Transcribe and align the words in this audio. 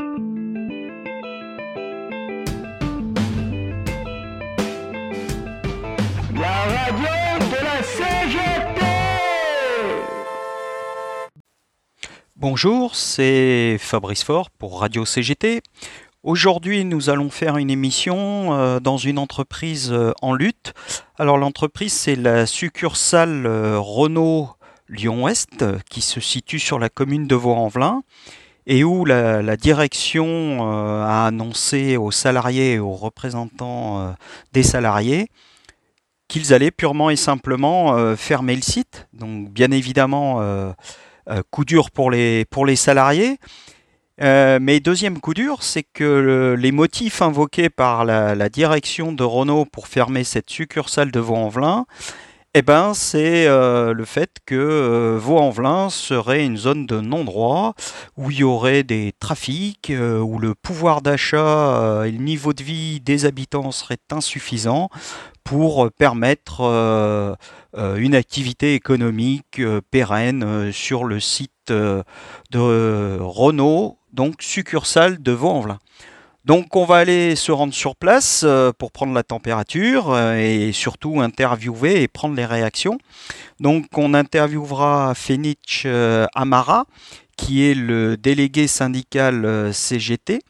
La 0.00 0.06
radio 6.46 7.08
de 7.50 7.64
la 7.64 7.82
CGT 7.82 8.80
Bonjour, 12.36 12.94
c'est 12.94 13.76
Fabrice 13.80 14.22
Faure 14.22 14.50
pour 14.50 14.80
Radio 14.80 15.04
CGT. 15.04 15.62
Aujourd'hui, 16.22 16.84
nous 16.84 17.10
allons 17.10 17.30
faire 17.30 17.56
une 17.56 17.70
émission 17.70 18.54
euh, 18.54 18.78
dans 18.78 18.98
une 18.98 19.18
entreprise 19.18 19.90
euh, 19.92 20.12
en 20.22 20.32
lutte. 20.32 20.74
Alors 21.18 21.38
l'entreprise, 21.38 21.92
c'est 21.92 22.14
la 22.14 22.46
succursale 22.46 23.46
euh, 23.46 23.80
Renault 23.80 24.50
Lyon-Ouest 24.88 25.64
qui 25.90 26.02
se 26.02 26.20
situe 26.20 26.60
sur 26.60 26.78
la 26.78 26.88
commune 26.88 27.26
de 27.26 27.34
Vaux-en-Velin 27.34 28.04
et 28.68 28.84
où 28.84 29.06
la, 29.06 29.56
direction 29.56 30.26
euh, 30.60 31.02
a 31.02 31.26
annoncé 31.26 31.96
aux 31.96 32.10
salariés 32.10 32.74
et 32.74 32.78
aux 32.78 32.92
représentants 32.92 34.00
euh, 34.00 34.10
des 34.52 34.62
salariés 34.62 35.30
qu'ils 36.28 36.52
allaient 36.52 36.70
purement 36.70 37.08
et 37.08 37.16
simplement 37.16 37.96
euh, 37.96 38.14
fermer 38.14 38.54
le 38.54 38.60
site. 38.60 39.08
Donc 39.14 39.48
bien 39.48 39.70
évidemment, 39.70 40.42
coup 41.50 41.64
dur 41.64 41.90
pour 41.90 42.10
les, 42.10 42.44
pour 42.44 42.66
les 42.66 42.76
salariés. 42.76 43.38
Mais 44.20 44.80
deuxième 44.80 45.20
coup 45.20 45.32
dur, 45.32 45.62
c'est 45.62 45.84
que 45.84 46.04
le- 46.04 46.54
les 46.54 46.72
motifs 46.72 47.22
invoqués 47.22 47.70
par 47.70 48.04
la, 48.04 48.34
la 48.34 48.48
direction 48.50 49.12
de 49.12 49.24
Renault 49.24 49.64
pour 49.64 49.88
fermer 49.88 50.24
cette 50.24 50.50
succursale 50.50 51.10
de 51.10 51.20
Vaux-en-Velin, 51.20 51.86
eh 52.54 52.62
ben, 52.62 52.94
c'est 52.94 53.46
euh, 53.46 53.92
le 53.92 54.06
fait 54.06 54.38
que 54.46 54.54
euh, 54.54 55.18
Vaux-en-Velin 55.18 55.90
serait 55.90 56.46
une 56.46 56.56
zone 56.56 56.86
de 56.86 56.98
non-droit 56.98 57.74
où 58.16 58.30
il 58.30 58.38
y 58.38 58.42
aurait 58.42 58.84
des 58.84 59.12
trafics, 59.20 59.90
euh, 59.90 60.18
où 60.18 60.38
le 60.38 60.54
pouvoir 60.54 61.02
d'achat 61.02 62.06
et 62.06 62.10
le 62.10 62.18
niveau 62.18 62.54
de 62.54 62.62
vie 62.62 63.00
des 63.00 63.26
habitants 63.26 63.70
serait 63.70 63.98
insuffisant 64.10 64.88
pour 65.44 65.90
permettre 65.92 67.36
une 67.74 68.14
activité 68.14 68.74
économique 68.74 69.62
pérenne 69.90 70.72
sur 70.72 71.04
le 71.04 71.20
site 71.20 71.52
de 71.68 72.04
Renault, 73.20 73.98
donc 74.12 74.42
succursale 74.42 75.22
de 75.22 75.32
Vaux-en-Velin. 75.32 75.78
Donc 76.48 76.76
on 76.76 76.86
va 76.86 76.96
aller 76.96 77.36
se 77.36 77.52
rendre 77.52 77.74
sur 77.74 77.94
place 77.94 78.40
euh, 78.42 78.72
pour 78.72 78.90
prendre 78.90 79.12
la 79.12 79.22
température 79.22 80.12
euh, 80.12 80.34
et 80.38 80.72
surtout 80.72 81.20
interviewer 81.20 82.00
et 82.02 82.08
prendre 82.08 82.34
les 82.34 82.46
réactions. 82.46 82.96
Donc 83.60 83.84
on 83.98 84.14
interviewera 84.14 85.12
Fenich 85.14 85.82
euh, 85.84 86.26
Amara, 86.34 86.86
qui 87.36 87.68
est 87.68 87.74
le 87.74 88.16
délégué 88.16 88.66
syndical 88.66 89.74
CGT. 89.74 90.40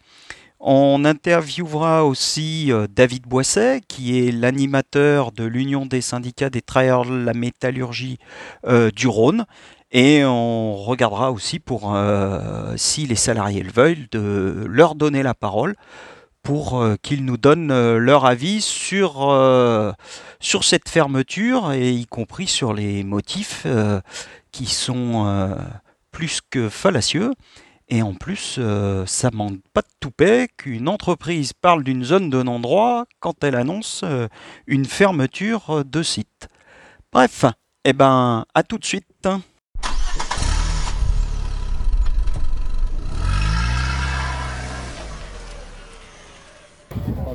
On 0.61 1.05
interviewera 1.05 2.05
aussi 2.05 2.73
David 2.91 3.25
Boisset, 3.27 3.81
qui 3.87 4.19
est 4.19 4.33
l'animateur 4.33 5.33
de 5.33 5.45
l'Union 5.45 5.85
des 5.85 6.01
syndicats 6.01 6.51
des 6.51 6.63
travailleurs 6.63 7.05
de 7.05 7.15
la 7.15 7.33
métallurgie 7.33 8.19
du 8.97 9.07
Rhône. 9.07 9.45
Et 9.91 10.23
on 10.25 10.77
regardera 10.77 11.33
aussi 11.33 11.59
pour, 11.59 11.95
euh, 11.95 12.75
si 12.77 13.07
les 13.07 13.15
salariés 13.15 13.63
le 13.63 13.73
veulent, 13.73 14.09
de 14.11 14.67
leur 14.69 14.95
donner 14.95 15.23
la 15.23 15.35
parole 15.35 15.77
pour 16.43 16.79
euh, 16.79 16.97
qu'ils 17.03 17.25
nous 17.25 17.39
donnent 17.39 17.71
euh, 17.71 17.99
leur 17.99 18.27
avis 18.27 18.61
sur, 18.61 19.35
sur 20.41 20.65
cette 20.65 20.89
fermeture, 20.89 21.73
et 21.73 21.93
y 21.93 22.07
compris 22.07 22.47
sur 22.47 22.75
les 22.75 23.03
motifs 23.03 23.67
qui 24.53 24.67
sont 24.67 25.57
plus 26.11 26.41
que 26.51 26.69
fallacieux. 26.69 27.33
Et 27.91 28.03
en 28.03 28.13
plus, 28.13 28.61
ça 29.07 29.31
manque 29.33 29.61
pas 29.73 29.81
de 29.81 29.89
toupet 29.99 30.49
qu'une 30.59 30.89
entreprise 30.89 31.55
parle 31.55 31.83
d'une 31.83 32.05
zone 32.05 32.29
de 32.29 32.43
non-droit 32.43 33.07
quand 33.21 33.43
elle 33.43 33.57
annonce 33.57 34.05
une 34.67 34.85
fermeture 34.85 35.85
de 35.87 36.03
site. 36.03 36.49
Bref, 37.13 37.47
eh 37.85 37.95
ben, 37.95 38.45
à 38.53 38.63
tout 38.63 38.77
de 38.77 38.85
suite. 38.85 39.29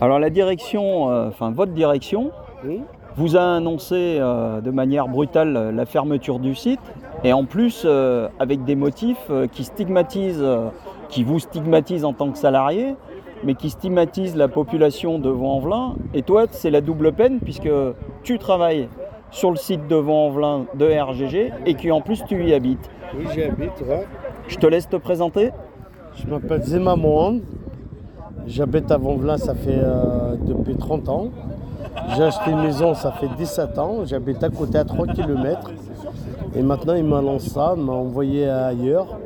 Alors 0.04 0.20
la 0.20 0.30
direction, 0.30 1.12
euh, 1.12 1.30
enfin 1.30 1.52
votre 1.52 1.72
direction, 1.72 2.32
vous 3.16 3.38
a 3.38 3.56
annoncé 3.56 4.18
euh, 4.20 4.60
de 4.60 4.70
manière 4.70 5.08
brutale 5.08 5.74
la 5.74 5.86
fermeture 5.86 6.40
du 6.40 6.56
site 6.56 6.82
et 7.24 7.32
en 7.32 7.46
plus 7.46 7.84
euh, 7.86 8.28
avec 8.38 8.66
des 8.66 8.76
motifs 8.76 9.32
qui 9.54 9.64
stigmatisent, 9.64 10.46
qui 11.08 11.24
vous 11.24 11.40
stigmatisent 11.40 12.04
en 12.04 12.12
tant 12.12 12.32
que 12.32 12.38
salarié, 12.38 12.98
mais 13.46 13.54
qui 13.54 13.70
stigmatisent 13.70 14.36
la 14.36 14.50
population 14.50 15.20
de 15.20 15.30
Vaux-en-Velin. 15.30 15.96
Et 16.14 16.22
toi, 16.22 16.48
c'est 16.52 16.70
la 16.70 16.82
double 16.82 17.14
peine 17.14 17.40
puisque 17.40 17.72
tu 18.24 18.38
travailles 18.40 18.90
sur 19.32 19.52
le 19.52 19.56
site 19.56 19.88
de 19.88 19.96
Vaux-en-Velin 19.96 20.66
de 20.76 20.86
RGG 20.86 21.54
et 21.66 21.76
qu'en 21.76 22.02
plus 22.02 22.26
tu 22.26 22.44
y 22.44 22.54
habites. 22.54 22.90
Oui, 23.18 23.24
j'y 23.34 23.44
habite, 23.44 23.80
ouais. 23.88 24.06
Je 24.50 24.58
te 24.58 24.68
laisse 24.68 24.90
te 24.90 24.98
présenter. 24.98 25.52
Je 26.18 26.28
m'appelle 26.28 26.62
Zema 26.62 26.98
Mohand. 26.98 27.40
J'habite 28.46 28.92
à 28.92 28.98
Vonvelin, 28.98 29.38
ça 29.38 29.56
fait 29.56 29.80
euh, 29.82 30.36
depuis 30.46 30.76
30 30.76 31.08
ans. 31.08 31.30
J'ai 32.16 32.24
acheté 32.24 32.52
une 32.52 32.62
maison, 32.62 32.94
ça 32.94 33.12
fait 33.14 33.30
17 33.38 33.80
ans. 33.80 34.06
J'habite 34.06 34.44
à 34.44 34.50
côté 34.50 34.78
à 34.78 34.84
3 34.84 35.08
km. 35.08 35.72
Et 36.56 36.62
maintenant, 36.62 36.94
il 36.94 37.06
m'annonce 37.06 37.44
ça, 37.48 37.76
m'a 37.78 37.94
envoyé 37.94 38.48
ailleurs. 38.50 39.18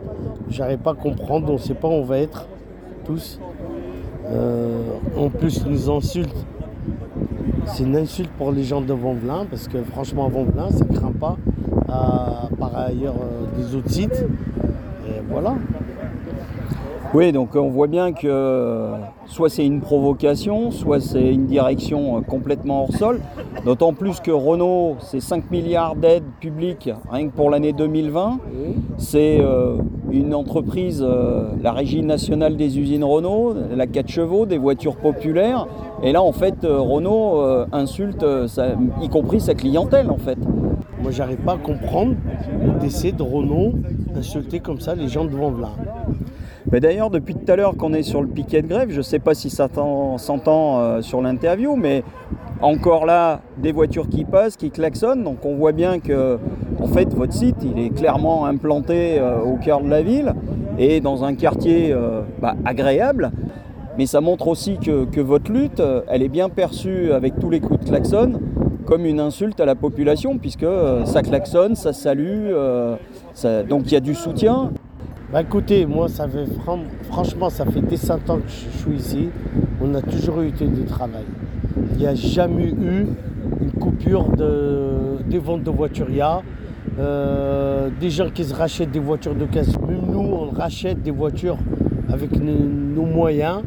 J'arrive 0.49 0.77
pas 0.77 0.91
à 0.91 0.95
comprendre, 0.95 1.49
on 1.49 1.53
ne 1.53 1.57
sait 1.57 1.73
pas 1.73 1.87
où 1.87 1.91
on 1.91 2.03
va 2.03 2.19
être, 2.19 2.47
tous. 3.05 3.39
Euh, 4.27 4.81
en 5.17 5.29
plus, 5.29 5.63
ils 5.65 5.71
nous 5.71 5.89
insultent. 5.89 6.45
C'est 7.65 7.83
une 7.83 7.97
insulte 7.97 8.31
pour 8.37 8.51
les 8.51 8.63
gens 8.63 8.81
de 8.81 8.93
Vonvelin, 8.93 9.45
parce 9.49 9.67
que 9.67 9.81
franchement, 9.83 10.27
à 10.27 10.29
Vonvelin, 10.29 10.69
ça 10.69 10.85
craint 10.85 11.11
pas 11.11 11.37
à, 11.89 12.49
par 12.57 12.77
ailleurs 12.77 13.15
euh, 13.15 13.57
des 13.57 13.75
autres 13.75 13.89
sites. 13.89 14.25
Et 15.07 15.21
voilà. 15.29 15.55
Oui, 17.13 17.31
donc 17.31 17.55
on 17.55 17.69
voit 17.69 17.87
bien 17.87 18.11
que 18.11 18.27
euh, 18.27 18.95
soit 19.27 19.49
c'est 19.49 19.65
une 19.65 19.79
provocation, 19.79 20.71
soit 20.71 20.99
c'est 20.99 21.33
une 21.33 21.45
direction 21.45 22.17
euh, 22.17 22.21
complètement 22.21 22.83
hors 22.83 22.91
sol. 22.91 23.21
D'autant 23.63 23.93
plus 23.93 24.19
que 24.19 24.31
Renault, 24.31 24.97
c'est 24.99 25.21
5 25.21 25.49
milliards 25.49 25.95
d'aides 25.95 26.25
publiques 26.41 26.89
rien 27.09 27.27
que 27.29 27.33
pour 27.33 27.49
l'année 27.49 27.71
2020. 27.71 28.39
C'est 28.97 29.39
euh, 29.39 29.77
une 30.11 30.33
entreprise, 30.33 31.01
euh, 31.01 31.49
la 31.61 31.71
Régie 31.71 32.01
nationale 32.01 32.57
des 32.57 32.77
usines 32.77 33.05
Renault, 33.05 33.55
la 33.75 33.87
4 33.87 34.09
chevaux, 34.09 34.45
des 34.45 34.57
voitures 34.57 34.97
populaires. 34.97 35.67
Et 36.03 36.11
là, 36.11 36.21
en 36.21 36.31
fait, 36.33 36.63
euh, 36.63 36.79
Renault 36.79 37.41
euh, 37.41 37.65
insulte, 37.71 38.23
euh, 38.23 38.47
y 39.01 39.09
compris 39.09 39.39
sa 39.39 39.55
clientèle, 39.55 40.11
en 40.11 40.17
fait. 40.17 40.37
Moi, 41.01 41.11
j'arrive 41.11 41.37
pas 41.37 41.53
à 41.53 41.57
comprendre 41.57 42.15
d'essayer 42.81 43.13
de 43.13 43.23
Renault 43.23 43.73
insulter 44.15 44.59
comme 44.59 44.79
ça 44.79 44.95
les 44.95 45.07
gens 45.07 45.25
de 45.25 45.29
Vonvelin. 45.29 45.71
D'ailleurs, 46.71 47.09
depuis 47.09 47.33
tout 47.33 47.49
à 47.51 47.55
l'heure 47.55 47.75
qu'on 47.77 47.93
est 47.93 48.03
sur 48.03 48.21
le 48.21 48.27
piquet 48.27 48.61
de 48.61 48.67
grève, 48.67 48.89
je 48.91 48.97
ne 48.97 49.01
sais 49.01 49.19
pas 49.19 49.33
si 49.33 49.49
ça 49.49 49.69
t'en- 49.69 50.17
s'entend 50.17 50.79
euh, 50.79 51.01
sur 51.01 51.21
l'interview, 51.21 51.75
mais 51.75 52.03
encore 52.61 53.05
là, 53.05 53.39
des 53.57 53.71
voitures 53.71 54.09
qui 54.09 54.25
passent, 54.25 54.57
qui 54.57 54.69
klaxonnent. 54.69 55.23
Donc 55.23 55.45
on 55.45 55.55
voit 55.55 55.71
bien 55.71 55.99
que, 55.99 56.37
en 56.79 56.87
fait, 56.87 57.13
votre 57.13 57.33
site, 57.33 57.55
il 57.63 57.79
est 57.79 57.89
clairement 57.89 58.45
implanté 58.45 59.17
euh, 59.17 59.39
au 59.39 59.55
cœur 59.55 59.81
de 59.81 59.89
la 59.89 60.01
ville 60.01 60.33
et 60.77 60.99
dans 60.99 61.23
un 61.23 61.35
quartier 61.35 61.93
euh, 61.93 62.21
bah, 62.41 62.55
agréable. 62.65 63.31
Mais 63.97 64.05
ça 64.05 64.19
montre 64.21 64.47
aussi 64.47 64.77
que, 64.77 65.21
votre 65.21 65.51
lutte, 65.51 65.81
elle 66.07 66.21
est 66.21 66.29
bien 66.29 66.49
perçue 66.49 67.11
avec 67.13 67.39
tous 67.39 67.49
les 67.49 67.59
coups 67.59 67.79
de 67.79 67.85
klaxon 67.85 68.33
comme 68.85 69.05
une 69.05 69.19
insulte 69.19 69.59
à 69.59 69.65
la 69.65 69.73
population, 69.73 70.37
puisque 70.37 70.67
ça 71.05 71.23
klaxonne, 71.23 71.75
ça 71.75 71.93
salue, 71.93 72.51
donc 73.67 73.87
il 73.87 73.93
y 73.93 73.95
a 73.95 73.99
du 73.99 74.13
soutien. 74.13 74.69
Bah 75.29 75.41
écoutez, 75.41 75.85
moi, 75.85 76.07
ça 76.07 76.25
fait 76.25 76.45
fran- 76.45 76.79
franchement, 77.03 77.49
ça 77.49 77.65
fait 77.65 77.81
17 77.81 78.29
ans 78.29 78.37
que 78.37 78.47
je 78.47 78.77
suis 78.77 78.95
ici. 78.95 79.29
On 79.81 79.93
a 79.93 80.01
toujours 80.01 80.39
eu 80.39 80.51
de 80.51 80.87
travail. 80.87 81.25
Il 81.91 81.97
n'y 81.97 82.07
a 82.07 82.15
jamais 82.15 82.69
eu 82.69 83.07
une 83.59 83.71
coupure 83.77 84.29
de, 84.29 85.21
des 85.29 85.37
ventes 85.37 85.63
de 85.63 85.69
voitures. 85.69 86.05
Il 86.09 86.15
y 86.15 86.21
a 86.21 86.41
euh, 86.99 87.89
des 87.99 88.09
gens 88.09 88.29
qui 88.29 88.45
se 88.45 88.55
rachètent 88.55 88.91
des 88.91 89.01
voitures 89.01 89.35
d'occasion. 89.35 89.81
Même 89.85 89.99
nous, 90.09 90.19
on 90.19 90.49
rachète 90.49 91.01
des 91.03 91.11
voitures 91.11 91.57
avec 92.09 92.31
nos, 92.41 93.05
moyens. 93.05 93.63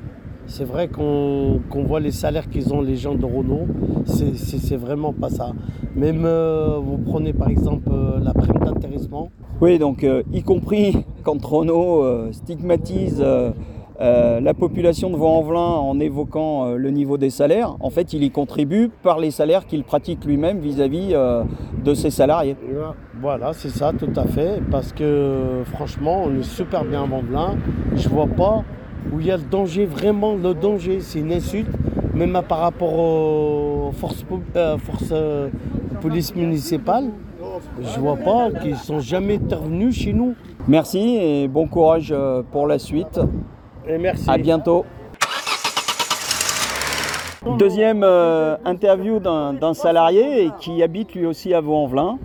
C'est 0.47 0.65
vrai 0.65 0.89
qu'on 0.89 1.61
qu'on 1.69 1.85
voit 1.85 2.01
les 2.01 2.11
salaires 2.11 2.49
qu'ils 2.49 2.73
ont 2.73 2.81
les 2.81 2.97
gens 2.97 3.15
de 3.15 3.27
Renault. 3.27 3.67
C'est 4.07 4.77
vraiment 4.77 5.13
pas 5.13 5.29
ça. 5.29 5.53
Même 5.95 6.25
euh, 6.25 6.79
vous 6.83 6.97
prenez 6.97 7.35
par 7.35 7.51
exemple 7.51 7.91
euh, 7.93 8.19
la 8.19 8.33
prime 8.33 8.59
d'intéressement. 8.65 9.29
Oui, 9.61 9.79
donc 9.79 10.05
euh, 10.05 10.23
y 10.33 10.43
compris 10.43 11.05
quand 11.23 11.45
Renault 11.45 12.03
euh, 12.03 12.33
stigmatise 12.33 13.21
euh, 13.21 13.51
euh, 14.01 14.41
la 14.41 14.55
population 14.55 15.11
de 15.11 15.17
Vaux-en-Velin 15.17 15.61
en 15.61 16.01
évoquant 16.01 16.73
le 16.75 16.91
niveau 16.91 17.19
des 17.19 17.29
salaires, 17.29 17.77
en 17.81 17.91
fait, 17.91 18.13
il 18.15 18.23
y 18.23 18.31
contribue 18.31 18.91
par 19.03 19.19
les 19.19 19.31
salaires 19.31 19.67
qu'il 19.67 19.85
pratique 19.85 20.25
lui-même 20.25 20.59
vis-à-vis 20.59 21.15
de 21.85 21.95
ses 21.95 22.09
salariés. 22.09 22.57
Voilà, 23.21 23.53
c'est 23.53 23.69
ça, 23.69 23.93
tout 23.93 24.13
à 24.17 24.25
fait. 24.25 24.63
Parce 24.71 24.95
que 24.95 25.63
franchement, 25.75 26.23
on 26.25 26.39
est 26.39 26.43
super 26.43 26.85
bien 26.85 27.03
à 27.03 27.07
Mont-Blanc. 27.07 27.57
Je 27.95 28.09
vois 28.09 28.27
pas 28.27 28.65
où 29.13 29.21
il 29.21 29.27
y 29.27 29.31
a 29.31 29.37
le 29.37 29.43
danger, 29.43 29.85
vraiment 29.85 30.35
le 30.35 30.55
danger, 30.55 31.01
c'est 31.01 31.19
une 31.19 31.33
insulte, 31.33 31.71
même 32.15 32.41
par 32.49 32.61
rapport 32.61 32.95
aux 32.95 33.93
forces, 33.93 34.25
forces 34.79 35.13
police 36.01 36.35
municipale. 36.35 37.11
Je 37.83 38.01
vois 38.01 38.17
pas 38.17 38.51
qu'ils 38.51 38.77
sont 38.77 39.01
jamais 39.01 39.35
intervenus 39.35 39.95
chez 39.95 40.13
nous. 40.13 40.35
Merci 40.69 41.17
et 41.17 41.49
bon 41.49 41.67
courage 41.67 42.13
euh, 42.13 42.43
pour 42.51 42.67
la 42.67 42.79
suite. 42.79 43.21
Et 43.87 43.99
merci. 43.99 44.25
À 44.29 44.39
bientôt. 44.39 44.85
Deuxième 47.59 48.03
euh, 48.05 48.57
interview 48.67 49.19
d'un 49.19 49.75
salarié 49.75 50.51
qui 50.61 50.83
habite 50.83 51.15
lui 51.15 51.25
aussi 51.25 51.55
à 51.55 51.61
Vaux-en-Velin. 51.61 52.19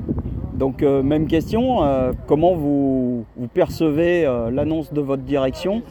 Donc 0.55 0.83
euh, 0.83 1.03
même 1.03 1.27
question, 1.27 1.83
euh, 1.83 2.13
comment 2.27 2.55
vous, 2.55 3.25
percevez 3.53 4.25
euh, 4.25 4.49
l'annonce 4.49 4.93
de 4.93 5.01
votre 5.01 5.23
direction, 5.23 5.83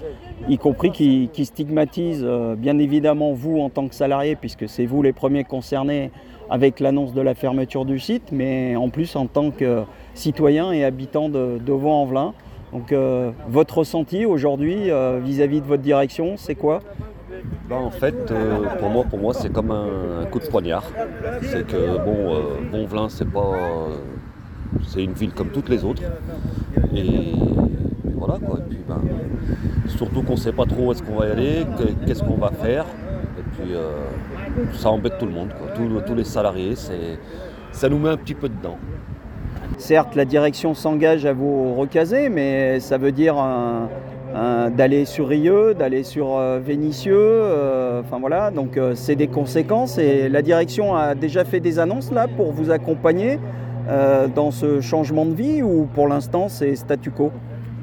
y 0.48 0.56
compris 0.58 0.90
qui, 0.90 1.44
stigmatise 1.44 2.24
bien 2.56 2.78
évidemment 2.78 3.32
vous 3.32 3.60
en 3.60 3.68
tant 3.68 3.88
que 3.88 3.94
salarié, 3.94 4.36
puisque 4.36 4.68
c'est 4.68 4.86
vous 4.86 5.02
les 5.02 5.12
premiers 5.12 5.44
concernés 5.44 6.10
avec 6.50 6.80
l'annonce 6.80 7.12
de 7.14 7.20
la 7.20 7.34
fermeture 7.34 7.84
du 7.84 7.98
site, 7.98 8.30
mais 8.32 8.76
en 8.76 8.88
plus 8.88 9.16
en 9.16 9.26
tant 9.26 9.50
que 9.50 9.82
citoyen 10.14 10.72
et 10.72 10.84
habitant 10.84 11.28
de, 11.28 11.58
Vaux-en-Velin. 11.66 12.34
Donc 12.72 12.94
votre 13.48 13.78
ressenti 13.78 14.26
aujourd'hui 14.26 14.90
vis-à-vis 15.22 15.60
de 15.60 15.66
votre 15.66 15.82
direction, 15.82 16.34
c'est 16.36 16.54
quoi? 16.54 16.80
Ben, 17.68 17.76
en 17.76 17.90
fait, 17.90 18.32
pour 18.78 18.90
moi, 18.90 19.04
pour 19.04 19.18
moi, 19.18 19.32
c'est 19.34 19.52
comme 19.52 19.70
un, 19.70 20.26
coup 20.30 20.38
de 20.38 20.46
poignard. 20.46 20.84
C'est 21.42 21.66
que 21.66 21.98
bon, 22.04 22.34
euh, 22.34 22.40
Bonvelin, 22.70 23.08
c'est 23.08 23.28
pas, 23.30 23.52
c'est 24.86 25.02
une 25.04 25.12
ville 25.12 25.32
comme 25.32 25.48
toutes 25.48 25.68
les 25.68 25.84
autres. 25.84 26.02
Et, 26.94 27.32
voilà 28.16 28.38
quoi. 28.44 28.58
Et 28.58 28.68
puis, 28.70 28.78
ben, 28.88 29.00
surtout 29.88 30.22
qu'on 30.22 30.36
sait 30.36 30.52
pas 30.52 30.64
trop 30.66 30.86
où 30.88 30.92
est-ce 30.92 31.02
qu'on 31.02 31.16
va 31.16 31.26
aller, 31.30 31.64
que- 31.78 32.06
qu'est-ce 32.06 32.22
qu'on 32.22 32.36
va 32.36 32.50
faire. 32.50 32.84
Et 33.38 33.42
puis, 33.56 33.74
euh, 33.74 33.90
ça 34.72 34.90
embête 34.90 35.18
tout 35.18 35.26
le 35.26 35.32
monde. 35.32 35.48
Tous, 36.06 36.14
les 36.14 36.24
salariés, 36.24 36.74
c'est, 36.76 37.18
ça 37.72 37.88
nous 37.88 37.98
met 37.98 38.08
un 38.10 38.16
petit 38.16 38.34
peu 38.34 38.48
dedans. 38.48 38.76
Certes, 39.78 40.14
la 40.14 40.24
direction 40.24 40.72
s'engage 40.74 41.26
à 41.26 41.32
vous 41.32 41.74
recaser, 41.74 42.28
mais 42.28 42.78
ça 42.80 42.96
veut 42.96 43.12
dire 43.12 43.34
d'aller 44.76 45.04
sur 45.04 45.28
Rieux, 45.28 45.74
d'aller 45.74 46.02
sur 46.02 46.36
euh, 46.36 46.58
Vénissieux. 46.64 47.14
euh, 47.16 48.00
Enfin 48.00 48.18
voilà, 48.20 48.50
donc 48.50 48.78
c'est 48.94 49.16
des 49.16 49.28
conséquences. 49.28 49.98
Et 49.98 50.28
la 50.28 50.42
direction 50.42 50.94
a 50.96 51.14
déjà 51.14 51.44
fait 51.44 51.60
des 51.60 51.78
annonces 51.78 52.10
là 52.12 52.26
pour 52.28 52.52
vous 52.52 52.70
accompagner 52.70 53.38
euh, 53.88 54.28
dans 54.28 54.50
ce 54.50 54.80
changement 54.80 55.26
de 55.26 55.34
vie 55.34 55.62
ou 55.62 55.86
pour 55.94 56.08
l'instant 56.08 56.48
c'est 56.48 56.74
statu 56.76 57.10
quo? 57.10 57.30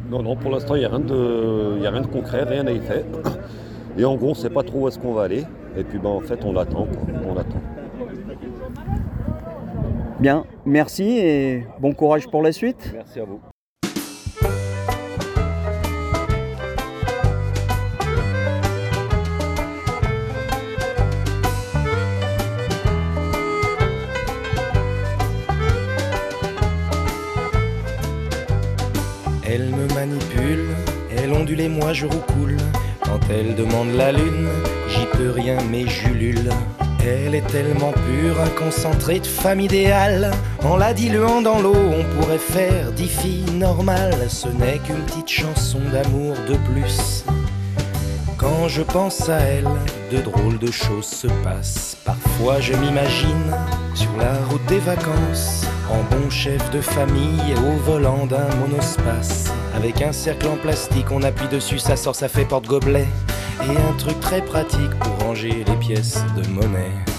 Non, 0.10 0.22
non, 0.24 0.36
pour 0.36 0.52
l'instant, 0.52 0.76
il 0.76 0.80
n'y 0.80 0.86
a, 0.86 0.90
rien 0.90 1.00
de- 1.00 1.76
il 1.78 1.84
y 1.84 1.88
a 1.88 1.90
rien 1.90 2.02
de 2.02 2.08
concret, 2.08 2.44
rien 2.44 2.64
n'a 2.64 2.72
été 2.72 2.86
fait. 2.86 3.06
Et 3.98 4.04
en 4.04 4.16
gros, 4.16 4.28
on 4.28 4.30
ne 4.32 4.36
sait 4.36 4.50
pas 4.50 4.62
trop 4.64 4.80
où 4.80 4.88
est-ce 4.90 5.00
qu'on 5.00 5.14
va 5.14 5.24
aller. 5.24 5.46
Et 5.78 5.86
puis, 5.86 6.00
ben, 6.00 6.10
en 6.10 6.20
fait, 6.20 6.44
on 6.44 6.52
l'attend, 6.52 6.86
quoi. 6.86 7.02
On 7.30 7.34
l'attend. 7.34 7.62
Bien, 10.20 10.44
merci 10.66 11.04
et 11.18 11.66
bon 11.80 11.94
courage 11.94 12.28
pour 12.30 12.42
la 12.42 12.52
suite. 12.52 12.92
Merci 12.94 13.22
à 13.22 13.24
vous. 13.24 13.40
Et 31.60 31.70
moi 31.70 31.94
je 31.94 32.06
roucoule. 32.06 32.58
Quand 33.04 33.20
elle 33.30 33.56
demande 33.56 33.94
la 33.96 34.12
lune, 34.12 34.48
j'y 34.88 35.06
peux 35.18 35.32
rien 35.32 35.58
mais 35.70 35.86
j'ulule. 35.88 36.50
Elle 37.04 37.34
est 37.34 37.48
tellement 37.48 37.92
pure, 37.92 38.40
un 38.40 38.50
concentré 38.50 39.20
de 39.20 39.26
femme 39.26 39.60
idéale. 39.60 40.32
En 40.64 40.78
la 40.78 40.94
diluant 40.94 41.42
dans 41.42 41.60
l'eau, 41.60 41.76
on 41.76 42.04
pourrait 42.16 42.38
faire 42.38 42.92
dix 42.92 43.08
filles 43.08 43.52
normales. 43.56 44.30
Ce 44.30 44.48
n'est 44.48 44.78
qu'une 44.78 45.04
petite 45.06 45.30
chanson 45.30 45.80
d'amour 45.92 46.36
de 46.48 46.56
plus. 46.72 47.26
Quand 48.38 48.68
je 48.68 48.84
pense 48.84 49.30
à 49.30 49.40
elle, 49.40 49.68
de 50.12 50.22
drôles 50.22 50.58
de 50.60 50.72
choses 50.72 51.06
se 51.06 51.28
passent. 51.44 51.96
Parfois 52.04 52.60
je 52.60 52.74
m'imagine 52.74 53.56
sur 53.96 54.12
la 54.18 54.34
route 54.50 54.66
des 54.68 54.80
vacances, 54.80 55.66
en 55.90 56.04
bon 56.16 56.30
chef 56.30 56.70
de 56.72 56.82
famille 56.82 57.54
au 57.58 57.78
volant 57.84 58.26
d'un 58.26 58.50
monospace. 58.56 59.52
Avec 59.74 60.02
un 60.02 60.12
cercle 60.12 60.48
en 60.48 60.58
plastique, 60.58 61.12
on 61.12 61.24
appuie 61.24 61.48
dessus, 61.48 61.80
ça 61.80 61.96
sort, 61.96 62.16
ça 62.16 62.28
fait 62.28 62.46
porte-gobelet. 62.46 63.08
Et 63.64 63.78
un 63.78 63.94
truc 63.98 64.20
très 64.20 64.42
pratique 64.42 64.94
pour 65.00 65.26
ranger 65.26 65.64
les 65.66 65.76
pièces 65.76 66.24
de 66.36 66.48
monnaie. 66.50 67.11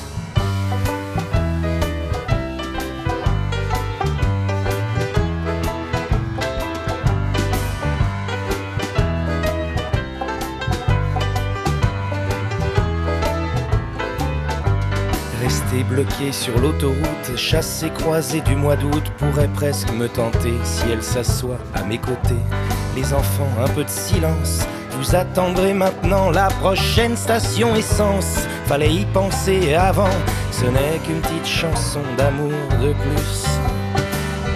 Sur 16.33 16.59
l'autoroute, 16.59 17.37
chasser 17.37 17.89
croisé 17.91 18.41
du 18.43 18.55
mois 18.55 18.77
d'août 18.77 19.05
pourrait 19.17 19.49
presque 19.55 19.91
me 19.93 20.07
tenter 20.07 20.53
si 20.65 20.85
elle 20.91 21.03
s'assoit 21.03 21.59
à 21.75 21.83
mes 21.83 21.99
côtés. 21.99 22.43
Les 22.95 23.15
enfants, 23.15 23.49
un 23.59 23.69
peu 23.69 23.83
de 23.83 23.89
silence, 23.89 24.67
vous 24.93 25.15
attendrez 25.15 25.73
maintenant 25.73 26.31
la 26.31 26.49
prochaine 26.49 27.17
station 27.17 27.75
essence. 27.75 28.47
Fallait 28.67 28.93
y 28.93 29.05
penser 29.07 29.75
avant, 29.75 30.11
ce 30.51 30.67
n'est 30.67 30.99
qu'une 31.05 31.21
petite 31.21 31.47
chanson 31.47 32.01
d'amour 32.19 32.53
de 32.83 32.93
plus. 32.93 33.45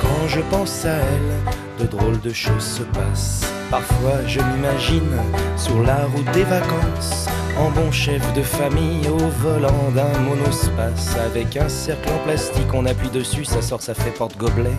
Quand 0.03 0.29
je 0.29 0.41
pense 0.51 0.85
à 0.85 0.97
elle, 0.97 1.85
de 1.85 1.91
drôles 1.91 2.21
de 2.21 2.33
choses 2.33 2.65
se 2.65 2.83
passent. 2.83 3.56
Parfois 3.71 4.25
je 4.27 4.41
m'imagine 4.41 5.17
sur 5.57 5.83
la 5.83 6.05
route 6.07 6.31
des 6.33 6.45
vacances, 6.45 7.27
en 7.59 7.71
bon 7.71 7.91
chef 7.91 8.23
de 8.35 8.43
famille 8.43 9.09
au 9.09 9.19
volant 9.19 9.91
d'un 9.95 10.19
monospace. 10.21 11.17
Avec 11.27 11.57
un 11.57 11.69
cercle 11.69 12.09
en 12.11 12.25
plastique, 12.25 12.73
on 12.73 12.87
appuie 12.87 13.11
dessus, 13.11 13.45
ça 13.45 13.61
sort, 13.63 13.83
ça 13.83 13.95
fait 13.95 14.11
porte-gobelet. 14.11 14.77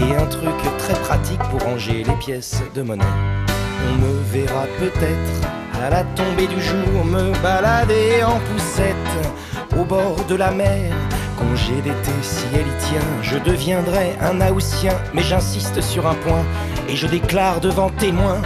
Et 0.00 0.16
un 0.16 0.26
truc 0.26 0.54
très 0.78 0.94
pratique 0.94 1.42
pour 1.50 1.62
ranger 1.62 2.02
les 2.04 2.16
pièces 2.16 2.62
de 2.74 2.82
monnaie. 2.82 3.04
On 3.88 3.94
me 3.96 4.20
verra 4.32 4.64
peut-être 4.78 5.48
à 5.84 5.90
la 5.90 6.04
tombée 6.04 6.46
du 6.46 6.60
jour 6.60 7.04
me 7.04 7.32
balader 7.42 8.22
en 8.22 8.38
poussette 8.40 8.96
au 9.78 9.84
bord 9.84 10.16
de 10.28 10.34
la 10.34 10.50
mer. 10.50 10.92
Congé 11.40 11.80
d'été, 11.82 12.12
si 12.22 12.44
elle 12.54 12.66
y 12.66 12.76
tient, 12.88 13.22
je 13.22 13.38
deviendrai 13.38 14.14
un 14.20 14.40
Haussien. 14.52 14.92
Mais 15.14 15.22
j'insiste 15.22 15.80
sur 15.80 16.06
un 16.06 16.14
point 16.14 16.44
et 16.88 16.96
je 16.96 17.06
déclare 17.06 17.60
devant 17.60 17.88
témoins. 17.88 18.42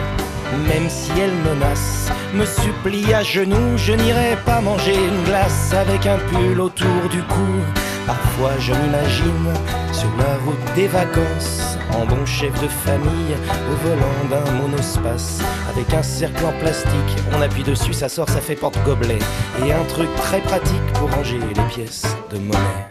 Même 0.69 0.89
si 0.89 1.11
elle 1.19 1.35
menace, 1.51 2.09
me 2.33 2.47
supplie 2.47 3.13
à 3.13 3.23
genoux, 3.23 3.77
je 3.77 3.93
n'irai 3.93 4.37
pas 4.47 4.61
manger 4.61 4.95
une 4.95 5.25
glace 5.25 5.73
avec 5.73 6.07
un 6.07 6.19
pull 6.19 6.61
autour 6.61 7.09
du 7.11 7.23
cou. 7.23 7.61
Parfois 8.07 8.53
je 8.59 8.73
m'imagine 8.73 9.53
sur 9.93 10.11
la 10.19 10.37
route 10.45 10.75
des 10.75 10.87
vacances, 10.89 11.79
en 11.93 12.05
bon 12.05 12.27
chef 12.27 12.53
de 12.61 12.69
famille, 12.69 13.35
au 13.71 13.77
volant 13.87 14.29
d'un 14.29 14.53
monospace, 14.53 15.41
avec 15.71 15.93
un 15.95 16.03
cercle 16.03 16.45
en 16.45 16.53
plastique, 16.59 16.91
on 17.35 17.41
appuie 17.41 17.63
dessus, 17.63 17.95
ça 17.95 18.11
sort, 18.11 18.29
ça 18.29 18.41
fait 18.41 18.57
porte-gobelet, 18.57 19.19
et 19.65 19.73
un 19.73 19.85
truc 19.85 20.09
très 20.17 20.41
pratique 20.41 20.93
pour 20.95 21.11
ranger 21.13 21.39
les 21.39 21.63
pièces 21.69 22.05
de 22.31 22.39
monnaie. 22.39 22.87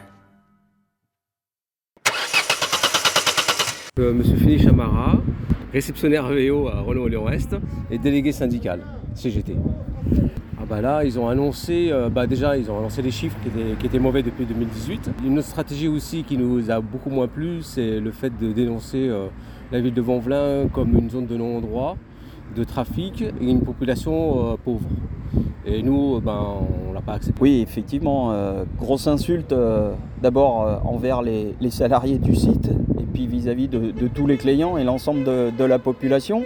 Euh, 4.00 4.14
Monsieur 4.14 4.38
Félix 4.38 4.64
Chamara, 4.64 5.18
réceptionnaire 5.74 6.28
VO 6.28 6.68
à 6.68 6.82
Renault 6.82 7.08
Lyon 7.08 7.28
Est 7.30 7.56
et 7.90 7.98
délégué 7.98 8.32
syndical 8.32 8.80
CGT. 9.16 9.56
Ah 10.60 10.66
bah 10.70 10.82
là, 10.82 11.04
ils 11.04 11.20
ont 11.20 11.28
annoncé, 11.28 11.90
euh, 11.92 12.10
bah 12.10 12.28
déjà, 12.28 12.56
ils 12.56 12.72
ont 12.72 12.78
annoncé 12.78 13.02
des 13.02 13.12
chiffres 13.12 13.38
qui 13.80 13.86
étaient, 13.86 14.00
mauvais 14.00 14.24
depuis 14.24 14.46
2018. 14.46 15.10
Une 15.26 15.40
autre 15.40 15.48
stratégie 15.48 15.88
aussi 15.88 16.24
qui 16.24 16.38
nous 16.38 16.72
a 16.72 16.80
beaucoup 16.80 17.10
moins 17.10 17.28
plu, 17.28 17.62
c'est 17.62 18.00
le 18.00 18.12
fait 18.12 18.32
de 18.40 18.54
dénoncer 18.54 19.10
euh, 19.10 19.28
la 19.72 19.82
ville 19.82 19.94
de 19.94 20.02
Vanvelin 20.02 20.68
comme 20.72 20.98
une 20.98 21.10
zone 21.10 21.26
de 21.26 21.36
non-droit, 21.36 21.98
de 22.56 22.64
trafic 22.64 23.24
et 23.24 23.46
une 23.46 23.62
population 23.62 24.54
euh, 24.54 24.56
pauvre. 24.64 24.88
Et 25.66 25.82
nous, 25.82 26.22
ben, 26.22 26.58
on 26.88 26.94
l'a 26.94 27.02
pas 27.02 27.14
accepté. 27.14 27.42
Oui, 27.42 27.62
effectivement, 27.62 28.34
grosse 28.78 29.08
insulte 29.08 29.56
d'abord 30.22 30.82
envers 30.86 31.22
les, 31.22 31.56
les 31.62 31.72
salariés 31.72 32.20
du 32.20 32.36
site 32.36 32.70
puis 33.14 33.28
vis-à-vis 33.28 33.68
de, 33.68 34.08
tous 34.14 34.28
les 34.28 34.38
clients 34.38 34.78
et 34.78 34.84
l'ensemble 34.84 35.24
de, 35.24 35.64
la 35.64 35.80
population. 35.80 36.44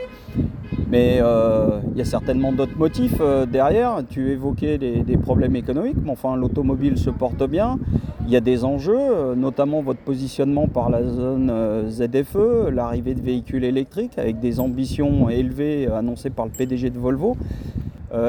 Mais 0.89 1.19
euh, 1.21 1.79
il 1.91 1.97
y 1.97 2.01
a 2.01 2.05
certainement 2.05 2.51
d'autres 2.51 2.77
motifs 2.77 3.17
euh, 3.19 3.45
derrière. 3.45 4.01
Tu 4.09 4.31
évoquais 4.31 4.77
des, 4.77 5.17
problèmes 5.17 5.55
économiques, 5.55 5.97
mais 6.03 6.11
enfin 6.11 6.35
l'automobile 6.35 6.97
se 6.97 7.09
porte 7.09 7.43
bien. 7.49 7.79
Il 8.25 8.31
y 8.31 8.35
a 8.35 8.41
des 8.41 8.63
enjeux, 8.63 8.95
euh, 8.97 9.35
notamment 9.35 9.81
votre 9.81 9.99
positionnement 10.01 10.67
par 10.67 10.89
la 10.89 11.03
zone 11.03 11.51
ZFE, 11.89 12.69
l'arrivée 12.71 13.15
de 13.15 13.21
véhicules 13.21 13.63
électriques 13.63 14.17
avec 14.17 14.39
des 14.39 14.59
ambitions 14.59 15.29
élevées 15.29 15.87
annoncées 15.87 16.29
par 16.29 16.45
le 16.45 16.51
PDG 16.51 16.89
de 16.89 16.99
Volvo. 16.99 17.35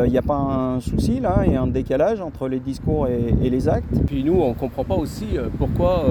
Il 0.04 0.10
n'y 0.10 0.18
a 0.18 0.22
pas 0.22 0.34
un 0.34 0.80
souci 0.80 1.20
là 1.20 1.44
et 1.46 1.56
un 1.56 1.68
décalage 1.68 2.20
entre 2.20 2.48
les 2.48 2.58
discours 2.58 3.06
et, 3.06 3.48
les 3.48 3.68
actes? 3.68 4.04
Puis 4.06 4.22
nous, 4.24 4.34
on 4.34 4.50
ne 4.50 4.54
comprend 4.54 4.84
pas 4.84 4.96
aussi 4.96 5.26
pourquoi 5.56 6.04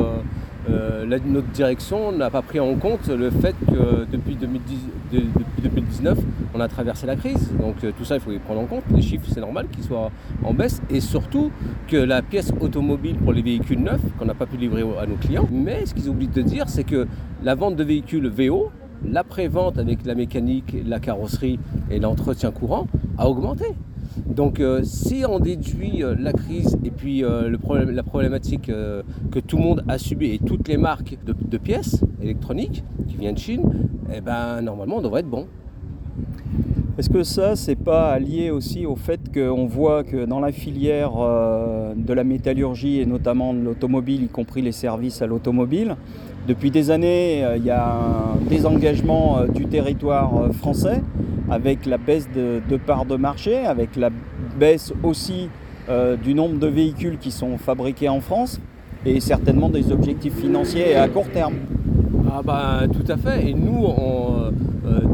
la, 1.07 1.19
notre 1.19 1.47
direction 1.49 2.11
n'a 2.11 2.29
pas 2.29 2.41
pris 2.41 2.59
en 2.59 2.75
compte 2.75 3.07
le 3.07 3.29
fait 3.29 3.55
que 3.67 4.05
depuis, 4.11 4.35
2010, 4.35 4.77
de, 5.11 5.19
depuis 5.19 5.61
2019, 5.61 6.17
on 6.53 6.59
a 6.59 6.67
traversé 6.67 7.05
la 7.05 7.15
crise. 7.15 7.51
Donc 7.59 7.83
euh, 7.83 7.91
tout 7.97 8.05
ça, 8.05 8.15
il 8.15 8.21
faut 8.21 8.31
les 8.31 8.39
prendre 8.39 8.61
en 8.61 8.65
compte. 8.65 8.83
Les 8.93 9.01
chiffres, 9.01 9.27
c'est 9.31 9.39
normal 9.39 9.67
qu'ils 9.71 9.83
soient 9.83 10.11
en 10.43 10.53
baisse. 10.53 10.81
Et 10.89 10.99
surtout 10.99 11.51
que 11.87 11.97
la 11.97 12.21
pièce 12.21 12.51
automobile 12.59 13.15
pour 13.17 13.33
les 13.33 13.41
véhicules 13.41 13.81
neufs, 13.81 14.01
qu'on 14.17 14.25
n'a 14.25 14.33
pas 14.33 14.45
pu 14.45 14.57
livrer 14.57 14.83
à 14.99 15.05
nos 15.05 15.15
clients. 15.15 15.47
Mais 15.51 15.85
ce 15.85 15.93
qu'ils 15.93 16.09
oublient 16.09 16.27
de 16.27 16.41
dire, 16.41 16.69
c'est 16.69 16.83
que 16.83 17.07
la 17.43 17.55
vente 17.55 17.75
de 17.75 17.83
véhicules 17.83 18.27
VO, 18.27 18.71
l'après-vente 19.05 19.77
avec 19.77 20.05
la 20.05 20.15
mécanique, 20.15 20.75
la 20.85 20.99
carrosserie 20.99 21.59
et 21.91 21.99
l'entretien 21.99 22.51
courant 22.51 22.87
a 23.17 23.29
augmenté. 23.29 23.65
Donc 24.25 24.59
euh, 24.59 24.81
si 24.83 25.23
on 25.27 25.39
déduit 25.39 26.03
euh, 26.03 26.15
la 26.17 26.33
crise 26.33 26.77
et 26.83 26.91
puis 26.91 27.23
euh, 27.23 27.49
le 27.49 27.57
problème, 27.57 27.91
la 27.91 28.03
problématique 28.03 28.67
que 28.67 29.39
tout 29.39 29.57
le 29.57 29.63
monde 29.63 29.83
a 29.87 29.97
subi 29.97 30.33
et 30.33 30.39
toutes 30.39 30.67
les 30.67 30.77
marques 30.77 31.17
de, 31.25 31.33
de 31.39 31.57
pièces 31.57 32.01
électroniques 32.21 32.83
qui 33.07 33.17
viennent 33.17 33.35
de 33.35 33.39
Chine, 33.39 33.63
eh 34.13 34.21
ben, 34.21 34.61
normalement 34.61 34.97
on 34.97 35.01
devrait 35.01 35.21
être 35.21 35.29
bon. 35.29 35.47
Est-ce 36.97 37.09
que 37.11 37.21
ça, 37.21 37.55
c'est 37.55 37.75
pas 37.75 38.17
lié 38.17 38.49
aussi 38.49 38.87
au 38.87 38.95
fait 38.95 39.19
qu'on 39.31 39.67
voit 39.67 40.03
que 40.03 40.25
dans 40.25 40.39
la 40.39 40.51
filière 40.51 41.11
de 41.95 42.13
la 42.13 42.23
métallurgie 42.23 42.99
et 42.99 43.05
notamment 43.05 43.53
de 43.53 43.59
l'automobile, 43.59 44.23
y 44.23 44.27
compris 44.27 44.63
les 44.63 44.71
services 44.71 45.21
à 45.21 45.27
l'automobile, 45.27 45.95
depuis 46.47 46.71
des 46.71 46.89
années, 46.89 47.45
il 47.55 47.63
y 47.63 47.69
a 47.69 47.85
un 47.93 48.49
désengagement 48.49 49.45
du 49.53 49.67
territoire 49.67 50.51
français 50.55 51.03
avec 51.49 51.85
la 51.85 51.97
baisse 51.97 52.27
de, 52.35 52.61
de 52.67 52.77
part 52.77 53.05
de 53.05 53.15
marché, 53.15 53.65
avec 53.65 53.95
la 53.95 54.09
baisse 54.59 54.93
aussi 55.03 55.49
euh, 55.89 56.17
du 56.17 56.33
nombre 56.33 56.59
de 56.59 56.67
véhicules 56.67 57.17
qui 57.17 57.31
sont 57.31 57.57
fabriqués 57.57 58.09
en 58.09 58.19
France 58.19 58.59
et 59.05 59.19
certainement 59.19 59.69
des 59.69 59.91
objectifs 59.91 60.35
financiers 60.35 60.95
à 60.95 61.07
court 61.07 61.29
terme. 61.29 61.55
Ah 62.29 62.41
bah 62.43 62.81
tout 62.91 63.09
à 63.09 63.15
fait. 63.15 63.49
Et 63.49 63.53
nous, 63.53 63.85
on, 63.85 64.51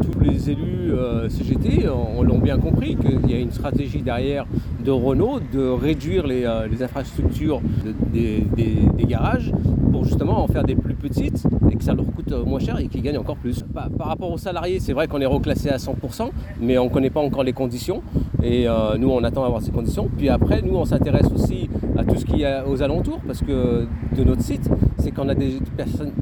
tous 0.02 0.20
les 0.20 0.50
élus 0.50 0.92
euh, 0.92 1.28
CGT, 1.28 1.88
on, 1.88 2.22
l'ont 2.22 2.38
bien 2.38 2.58
compris 2.58 2.96
qu'il 2.96 3.30
y 3.30 3.34
a 3.34 3.38
une 3.38 3.50
stratégie 3.50 4.02
derrière 4.02 4.46
de 4.84 4.90
Renault 4.90 5.40
de 5.52 5.68
réduire 5.68 6.26
les, 6.26 6.44
euh, 6.44 6.68
infrastructures 6.80 7.60
de, 7.84 7.94
des, 8.12 8.44
des, 8.56 9.04
garages 9.04 9.52
pour 9.92 10.04
justement 10.04 10.42
en 10.42 10.46
faire 10.46 10.64
des 10.64 10.74
plus 10.74 10.94
petites 10.94 11.44
et 11.70 11.76
que 11.76 11.84
ça 11.84 11.94
leur 11.94 12.06
coûte 12.06 12.32
moins 12.46 12.58
cher 12.58 12.78
et 12.78 12.88
qu'ils 12.88 13.02
gagnent 13.02 13.18
encore 13.18 13.36
plus. 13.36 13.64
Par 13.72 14.08
rapport 14.08 14.30
aux 14.32 14.38
salariés, 14.38 14.80
c'est 14.80 14.92
vrai 14.92 15.08
qu'on 15.08 15.20
est 15.20 15.26
reclassé 15.26 15.68
à 15.68 15.76
100%, 15.76 16.30
mais 16.60 16.78
on 16.78 16.84
ne 16.84 16.90
connaît 16.90 17.10
pas 17.10 17.20
encore 17.20 17.44
les 17.44 17.52
conditions 17.52 18.02
et 18.44 18.68
euh, 18.68 18.96
nous 18.98 19.08
on 19.08 19.24
attend 19.24 19.42
d'avoir 19.42 19.62
ces 19.62 19.70
conditions. 19.70 20.08
Puis 20.16 20.28
après, 20.28 20.60
nous 20.62 20.76
on 20.76 20.84
s'intéresse 20.84 21.28
aussi 21.34 21.68
à 21.96 22.04
tout 22.04 22.16
ce 22.16 22.24
qu'il 22.24 22.38
y 22.38 22.44
a 22.44 22.66
aux 22.68 22.82
alentours 22.82 23.20
parce 23.26 23.40
que 23.40 23.86
de 24.16 24.24
notre 24.24 24.42
site, 24.42 24.68
c'est 24.98 25.10
qu'on 25.10 25.28
a 25.28 25.34
des 25.34 25.58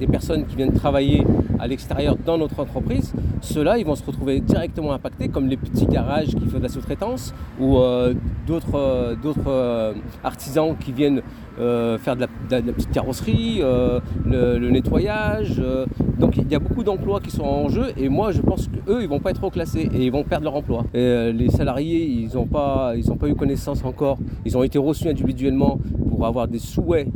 personnes, 0.07 0.47
qui 0.47 0.57
viennent 0.57 0.73
travailler 0.73 1.25
à 1.59 1.67
l'extérieur 1.67 2.17
dans 2.25 2.39
notre 2.39 2.61
entreprise. 2.61 3.13
Ceux-là, 3.41 3.79
ils 3.79 3.85
vont 3.85 3.95
se 3.95 4.05
retrouver 4.05 4.41
directement 4.41 4.93
impactés 4.93 5.29
comme 5.29 5.49
les 5.49 5.57
petits 5.57 5.87
garages 5.87 6.35
qui 6.35 6.47
font 6.47 6.59
de 6.59 6.63
la 6.63 6.69
sous-traitance 6.69 7.35
ou 7.61 7.79
euh, 7.79 8.15
d'autres 8.47 9.17
euh, 9.47 9.95
artisans 10.23 10.77
qui 10.79 10.93
viennent 10.93 11.23
euh, 11.63 11.97
faire 11.97 12.17
de 12.17 12.23
la, 12.51 12.61
petite 12.61 12.91
carrosserie, 12.91 13.61
euh, 13.61 14.01
le, 14.27 14.71
nettoyage. 14.71 15.57
Euh, 15.61 15.87
donc 16.19 16.37
il 16.37 16.51
y 16.51 16.55
a 16.55 16.59
beaucoup 16.59 16.83
d'emplois 16.83 17.21
qui 17.21 17.31
sont 17.31 17.45
en 17.45 17.69
jeu 17.69 17.93
et 17.97 18.09
moi 18.09 18.33
je 18.33 18.41
pense 18.41 18.69
qu'eux 18.69 19.03
ils 19.03 19.09
vont 19.09 19.21
pas 19.21 19.31
être 19.31 19.45
reclassés 19.45 19.89
et 19.95 20.05
ils 20.05 20.13
vont 20.13 20.25
perdre 20.25 20.45
leur 20.45 20.57
emploi. 20.57 20.85
Les 20.93 21.49
salariés 21.51 22.05
ils 22.05 22.35
n'ont 22.35 22.47
pas, 22.47 22.95
ils 22.97 23.05
pas 23.17 23.29
eu 23.29 23.35
connaissance 23.35 23.85
encore, 23.85 24.19
ils 24.45 24.57
ont 24.57 24.63
été 24.63 24.79
reçus 24.79 25.09
individuellement 25.09 25.79
pour 26.09 26.27
avoir 26.27 26.49
des 26.49 26.59
souhaits 26.59 27.09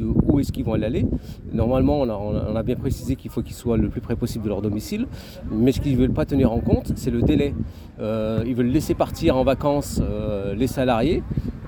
de 0.00 0.06
où 0.06 0.40
est-ce 0.40 0.52
qu'ils 0.52 0.64
vont 0.64 0.74
aller. 0.74 1.06
Normalement, 1.52 2.00
on 2.00 2.56
a, 2.56 2.62
bien 2.62 2.76
précisé 2.76 3.16
qu'il 3.16 3.30
faut 3.30 3.42
qu'ils 3.42 3.54
soient 3.54 3.76
le 3.76 3.88
plus 3.88 4.00
près 4.00 4.16
possible 4.16 4.44
de 4.44 4.48
leur 4.48 4.62
domicile, 4.62 5.06
mais 5.50 5.72
ce 5.72 5.80
qu'ils 5.80 5.92
ne 5.92 5.98
veulent 5.98 6.12
pas 6.12 6.26
tenir 6.26 6.52
en 6.52 6.60
compte, 6.60 6.92
c'est 6.96 7.10
le 7.10 7.22
délai. 7.22 7.54
Euh, 8.00 8.42
ils 8.46 8.54
veulent 8.54 8.66
laisser 8.66 8.94
partir 8.94 9.36
en 9.36 9.44
vacances 9.44 10.00
euh, 10.02 10.54
les 10.54 10.66
salariés, 10.66 11.22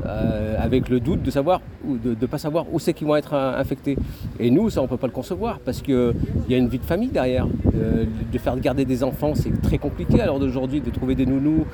euh, 0.07 0.57
avec 0.59 0.89
le 0.89 0.99
doute 0.99 1.23
de 1.23 1.31
savoir 1.31 1.61
ou 1.87 1.97
de 1.97 2.17
ne 2.21 2.27
pas 2.27 2.39
savoir 2.39 2.65
où 2.73 2.79
c'est 2.79 2.93
qu'ils 2.93 3.07
vont 3.07 3.17
être 3.17 3.35
infectés. 3.35 3.97
Et 4.41 4.51
nous, 4.51 4.71
ça, 4.71 4.81
on 4.81 4.85
ne 4.85 4.89
peut 4.89 4.97
pas 4.97 5.07
le 5.07 5.13
concevoir 5.13 5.59
parce 5.61 5.83
qu'il 5.83 6.15
y 6.49 6.55
a 6.55 6.57
une 6.57 6.69
vie 6.69 6.79
de 6.79 6.85
famille 6.85 7.11
derrière. 7.11 7.47
De 8.33 8.39
faire 8.39 8.59
garder 8.61 8.85
des 8.85 9.03
enfants, 9.03 9.33
c'est 9.35 9.61
très 9.61 9.79
compliqué 9.79 10.21
à 10.21 10.27
l'heure 10.27 10.39
d'aujourd'hui, 10.39 10.81
de 10.81 10.91
trouver 10.91 11.15
des 11.15 11.27
nounous, 11.27 11.67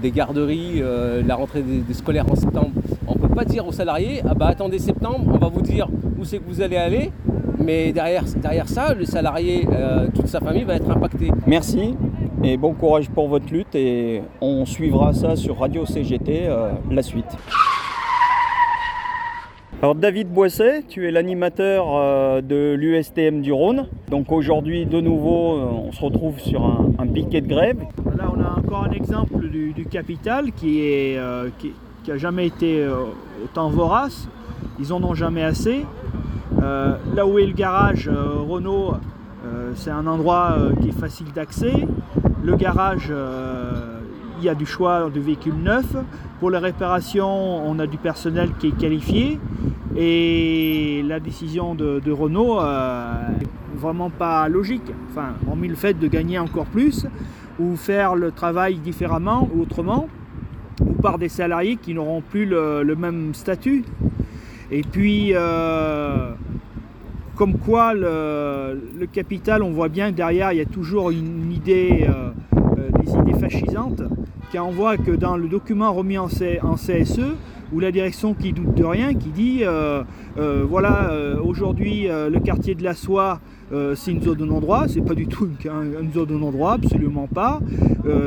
des 0.00 0.10
garderies, 0.10 0.82
la 1.26 1.34
rentrée 1.34 1.62
des, 1.62 1.94
scolaires 1.94 2.30
en 2.30 2.34
septembre. 2.34 2.70
On 3.06 3.14
ne 3.14 3.18
peut 3.18 3.34
pas 3.34 3.44
dire 3.44 3.66
aux 3.66 3.72
salariés, 3.72 4.22
ah 4.28 4.34
bah 4.34 4.46
attendez 4.46 4.78
septembre, 4.78 5.24
on 5.26 5.38
va 5.38 5.48
vous 5.48 5.62
dire 5.62 5.88
où 6.18 6.24
c'est 6.24 6.38
que 6.38 6.44
vous 6.46 6.60
allez 6.60 6.76
aller. 6.76 7.12
Mais 7.58 7.92
derrière, 7.92 8.24
derrière 8.36 8.68
ça, 8.68 8.94
le 8.94 9.04
salarié, 9.04 9.66
euh, 9.72 10.08
toute 10.14 10.26
sa 10.26 10.40
famille 10.40 10.64
va 10.64 10.74
être 10.74 10.90
impacté. 10.90 11.30
Merci 11.46 11.94
et 12.42 12.56
bon 12.56 12.74
courage 12.74 13.08
pour 13.08 13.28
votre 13.28 13.50
lutte 13.50 13.74
et 13.74 14.22
on 14.40 14.66
suivra 14.66 15.14
ça 15.14 15.34
sur 15.34 15.58
Radio 15.58 15.86
CGT, 15.86 16.48
la 16.90 17.02
suite. 17.02 17.24
Alors 19.84 19.94
David 19.94 20.28
Boisset, 20.28 20.84
tu 20.88 21.06
es 21.06 21.10
l'animateur 21.10 21.88
euh, 21.90 22.40
de 22.40 22.72
l'USTM 22.72 23.42
du 23.42 23.52
Rhône. 23.52 23.86
Donc 24.10 24.32
aujourd'hui 24.32 24.86
de 24.86 24.98
nouveau 24.98 25.58
euh, 25.58 25.66
on 25.88 25.92
se 25.92 26.00
retrouve 26.02 26.40
sur 26.40 26.64
un, 26.64 26.92
un, 26.98 27.06
piquet 27.06 27.42
de 27.42 27.48
grève. 27.48 27.80
Là 28.16 28.32
on 28.34 28.40
a 28.40 28.58
encore 28.58 28.84
un 28.84 28.92
exemple 28.92 29.46
du, 29.46 29.74
du 29.74 29.84
capital 29.84 30.52
qui, 30.52 30.80
est, 30.80 31.18
euh, 31.18 31.50
qui, 31.58 31.72
qui, 32.04 32.12
a 32.12 32.16
jamais 32.18 32.46
été 32.46 32.82
euh, 32.82 33.04
autant 33.42 33.68
vorace. 33.70 34.28
Ils 34.78 34.92
en 34.92 35.02
ont 35.02 35.14
jamais 35.14 35.42
assez. 35.42 35.86
Euh, 36.62 36.96
là 37.14 37.26
où 37.26 37.38
est 37.38 37.46
le 37.46 37.52
garage 37.52 38.08
euh, 38.08 38.40
Renault, 38.40 38.94
c'est 39.74 39.90
un 39.90 40.06
endroit 40.06 40.56
qui 40.80 40.88
est 40.88 40.98
facile 40.98 41.26
d'accès. 41.34 41.86
Le 42.42 42.56
garage 42.56 43.12
il 44.38 44.44
y 44.44 44.48
a 44.48 44.54
du 44.54 44.66
choix 44.66 45.10
de 45.10 45.20
véhicules 45.20 45.54
neufs. 45.54 45.96
Pour 46.40 46.50
les 46.50 46.58
réparations, 46.58 47.66
on 47.66 47.78
a 47.78 47.86
du 47.86 47.96
personnel 47.96 48.50
qui 48.58 48.68
est 48.68 48.76
qualifié. 48.76 49.38
Et 49.96 51.04
la 51.06 51.20
décision 51.20 51.74
de, 51.74 52.10
Renault 52.10 52.60
euh, 52.60 53.14
vraiment 53.74 54.10
pas 54.10 54.48
logique. 54.48 54.90
Enfin, 55.10 55.34
hormis 55.48 55.68
le 55.68 55.76
fait 55.76 55.94
de 55.94 56.08
gagner 56.08 56.38
encore 56.38 56.66
plus 56.66 57.06
ou 57.58 57.76
faire 57.76 58.16
le 58.16 58.32
travail 58.32 58.78
différemment 58.78 59.48
ou 59.54 59.62
autrement, 59.62 60.08
ou 60.80 60.92
par 60.94 61.18
des 61.18 61.28
salariés 61.28 61.76
qui 61.76 61.94
n'auront 61.94 62.20
plus 62.20 62.46
le, 62.46 62.94
même 62.96 63.34
statut. 63.34 63.84
Et 64.70 64.82
puis, 64.82 65.32
euh, 65.34 66.30
comme 67.36 67.58
quoi 67.58 67.94
le, 67.94 69.06
capital, 69.12 69.62
on 69.62 69.70
voit 69.70 69.88
bien 69.88 70.10
que 70.10 70.16
derrière, 70.16 70.52
il 70.52 70.58
y 70.58 70.62
a 70.62 70.66
toujours 70.66 71.10
une 71.10 71.52
idée, 71.52 72.06
euh, 72.08 72.30
des 73.02 73.12
idées 73.12 73.38
fascisantes 73.38 74.02
on 74.60 74.70
voit 74.70 74.96
que 74.96 75.10
dans 75.10 75.36
le 75.36 75.48
document 75.48 75.92
remis 75.92 76.18
en 76.18 76.28
CSE, 76.28 77.20
où 77.72 77.80
la 77.80 77.92
direction 77.92 78.34
qui 78.34 78.52
doute 78.52 78.74
de 78.74 78.84
rien, 78.84 79.14
qui 79.14 79.30
dit 79.30 79.60
euh, 79.62 80.02
euh, 80.38 80.64
voilà, 80.68 81.10
euh, 81.10 81.36
aujourd'hui 81.42 82.06
le 82.08 82.38
quartier 82.40 82.74
de 82.74 82.82
la 82.82 82.94
soie, 82.94 83.40
c'est 83.94 84.12
une 84.12 84.22
zone 84.22 84.36
de 84.36 84.44
non-droit, 84.44 84.86
c'est 84.86 85.00
pas 85.00 85.14
du 85.14 85.26
tout 85.26 85.48
une, 85.64 86.12
zone 86.12 86.26
de 86.26 86.34
non-droit, 86.34 86.74
absolument 86.74 87.26
pas. 87.26 87.60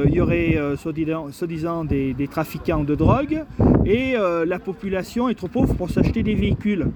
Il 0.05 0.13
y 0.13 0.19
aurait 0.19 0.57
soi-disant 0.75 1.27
so 1.31 1.45
des, 1.85 2.27
trafiquants 2.29 2.83
de 2.83 2.95
drogue 2.95 3.43
et 3.85 4.15
la 4.45 4.59
population 4.59 5.29
est 5.29 5.35
trop 5.35 5.47
pauvre 5.47 5.73
pour 5.75 5.89
s'acheter 5.89 6.23
des 6.23 6.35
véhicules. 6.35 6.87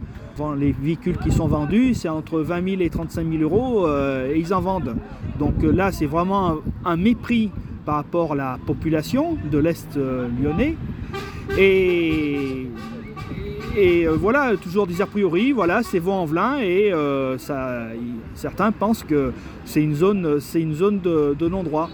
Les 0.57 0.71
véhicules 0.71 1.17
qui 1.17 1.31
sont 1.31 1.47
vendus, 1.47 1.93
c'est 1.93 2.09
entre 2.09 2.39
20 2.39 2.69
000 2.71 2.81
et 2.81 2.89
35 2.89 3.25
000 3.29 3.43
euros 3.43 3.87
et 3.87 4.37
ils 4.37 4.53
en 4.53 4.59
vendent. 4.59 4.95
Donc 5.39 5.63
là, 5.63 5.91
c'est 5.91 6.07
vraiment 6.07 6.57
un, 6.83 6.97
mépris 6.97 7.51
par 7.85 7.95
rapport 7.95 8.33
à 8.33 8.35
la 8.35 8.59
population 8.65 9.37
de 9.49 9.59
l'Est 9.59 9.97
lyonnais. 10.41 10.75
Et, 11.57 12.67
euh, 13.77 14.17
voilà, 14.19 14.55
toujours 14.61 14.87
des 14.87 15.01
a 15.01 15.05
priori, 15.05 15.51
voilà, 15.51 15.81
c'est 15.83 15.99
Vaux-en-Velin 15.99 16.59
et 16.59 16.91
euh, 16.91 17.37
certains 18.33 18.71
pensent 18.71 19.03
que 19.03 19.33
c'est 19.65 19.81
une 19.81 19.95
zone, 19.95 20.39
c'est 20.39 20.61
une 20.61 20.73
zone 20.73 20.99
de, 20.99 21.47
non-droit. 21.47 21.89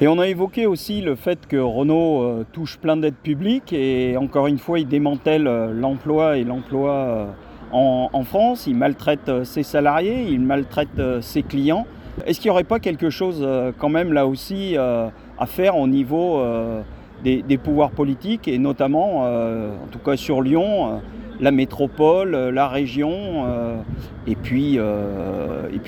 Et 0.00 0.08
on 0.08 0.18
a 0.18 0.28
évoqué 0.28 0.66
aussi 0.66 1.02
le 1.02 1.14
fait 1.14 1.46
que 1.46 1.56
Renault 1.58 2.22
euh, 2.22 2.46
touche 2.52 2.78
plein 2.78 2.96
d'aides 2.96 3.16
publiques 3.22 3.72
et 3.72 4.16
encore 4.16 4.46
une 4.46 4.58
fois, 4.58 4.78
il 4.78 4.88
démantèle 4.88 5.44
l'emploi 5.74 6.38
et 6.38 6.44
l'emploi 6.44 7.28
en, 7.72 8.08
en, 8.12 8.24
France, 8.24 8.66
il 8.66 8.76
maltraite 8.76 9.44
ses 9.44 9.62
salariés, 9.62 10.26
il 10.28 10.40
maltraite 10.40 11.20
ses 11.20 11.42
clients. 11.42 11.86
Est-ce 12.26 12.40
qu'il 12.40 12.48
n'y 12.48 12.52
aurait 12.52 12.64
pas 12.64 12.80
quelque 12.80 13.10
chose 13.10 13.46
quand 13.78 13.88
même 13.88 14.12
là 14.12 14.26
aussi 14.26 14.76
à 14.76 15.46
faire 15.46 15.76
au 15.76 15.86
niveau 15.86 16.42
des, 17.24 17.58
pouvoirs 17.58 17.90
politiques 17.90 18.48
et 18.48 18.58
notamment, 18.58 19.22
en 19.22 19.86
tout 19.90 19.98
cas 19.98 20.16
sur 20.16 20.42
Lyon, 20.42 21.00
la 21.40 21.50
métropole, 21.50 22.30
la 22.30 22.68
région 22.68 23.46
et 24.26 24.36
puis, 24.36 24.78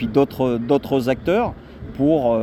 d'autres 0.08 1.08
acteurs 1.08 1.54
pour 1.94 2.36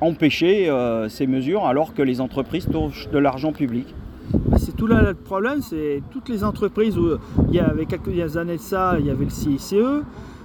empêcher 0.00 0.68
euh, 0.68 1.08
ces 1.08 1.26
mesures 1.26 1.66
alors 1.66 1.94
que 1.94 2.02
les 2.02 2.20
entreprises 2.20 2.68
touchent 2.70 3.08
de 3.10 3.18
l'argent 3.18 3.52
public 3.52 3.94
bah, 4.32 4.58
c'est 4.58 4.74
tout 4.74 4.88
là 4.88 5.02
le 5.02 5.14
problème, 5.14 5.62
c'est 5.62 6.02
toutes 6.10 6.28
les 6.28 6.42
entreprises 6.42 6.98
où 6.98 7.16
il 7.48 7.54
y 7.54 7.60
avait 7.60 7.86
quelques 7.86 8.36
années 8.36 8.56
de 8.56 8.60
ça, 8.60 8.96
il 8.98 9.06
y 9.06 9.10
avait 9.10 9.24
le 9.24 9.30
CICE 9.30 9.74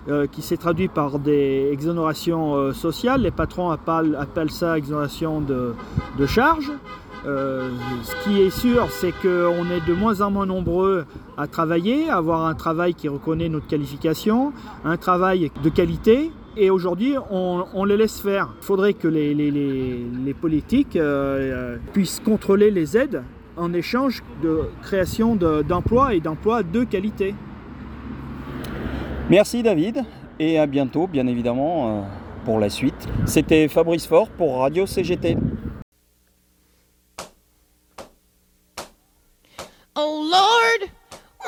euh, 0.08 0.28
qui 0.28 0.44
s'est 0.44 0.58
traduit 0.58 0.88
par 0.88 1.18
des 1.18 1.68
exonérations 1.72 2.54
euh, 2.54 2.74
sociales. 2.74 3.24
Les 3.24 3.32
patrons 3.32 3.72
appellent, 3.72 4.52
ça 4.52 4.78
exonération 4.78 5.42
de 5.42 6.26
charges. 6.28 6.72
Euh, 7.26 7.70
ce 8.04 8.24
qui 8.24 8.42
est 8.42 8.50
sûr, 8.50 8.88
c'est 8.90 9.12
qu'on 9.12 9.70
est 9.70 9.86
de 9.88 9.94
moins 9.94 10.22
en 10.22 10.32
moins 10.32 10.46
nombreux 10.46 11.06
à 11.38 11.48
travailler, 11.48 12.10
à 12.10 12.18
avoir 12.18 12.46
un 12.46 12.56
travail 12.56 12.94
qui 12.94 13.08
reconnaît 13.08 13.50
notre 13.50 13.68
qualification, 13.68 14.54
un 14.84 14.98
travail 14.98 15.52
de 15.64 15.70
qualité. 15.70 16.32
Et 16.58 16.70
aujourd'hui, 16.70 17.16
on, 17.30 17.86
les 17.86 17.96
laisse 17.96 18.20
faire. 18.20 18.50
Il 18.62 18.66
faudrait 18.66 18.94
que 18.94 19.08
les, 19.08 20.36
politiques 20.40 20.98
puissent 21.94 22.20
contrôler 22.20 22.72
les 22.72 22.98
aides 22.98 23.24
en 23.58 23.74
échange 23.74 24.24
de 24.42 24.64
création 24.82 25.36
d'emplois 25.36 26.14
et 26.14 26.20
d'emplois 26.20 26.64
de 26.64 26.84
qualité. 26.84 27.36
Merci 29.30 29.64
David 29.64 30.04
et 30.40 30.60
à 30.60 30.66
bientôt 30.66 31.08
bien 31.08 31.28
évidemment 31.28 31.88
euh, 31.88 32.02
pour 32.44 32.60
la 32.60 32.70
suite. 32.70 33.08
C'était 33.26 33.68
Fabrice 33.68 34.08
Fort 34.08 34.30
pour 34.30 34.60
Radio 34.60 34.86
CGT. 34.86 35.38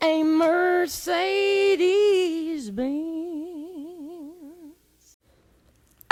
a 0.00 0.22
Mercedes 0.24 1.80
Benz? 2.70 3.33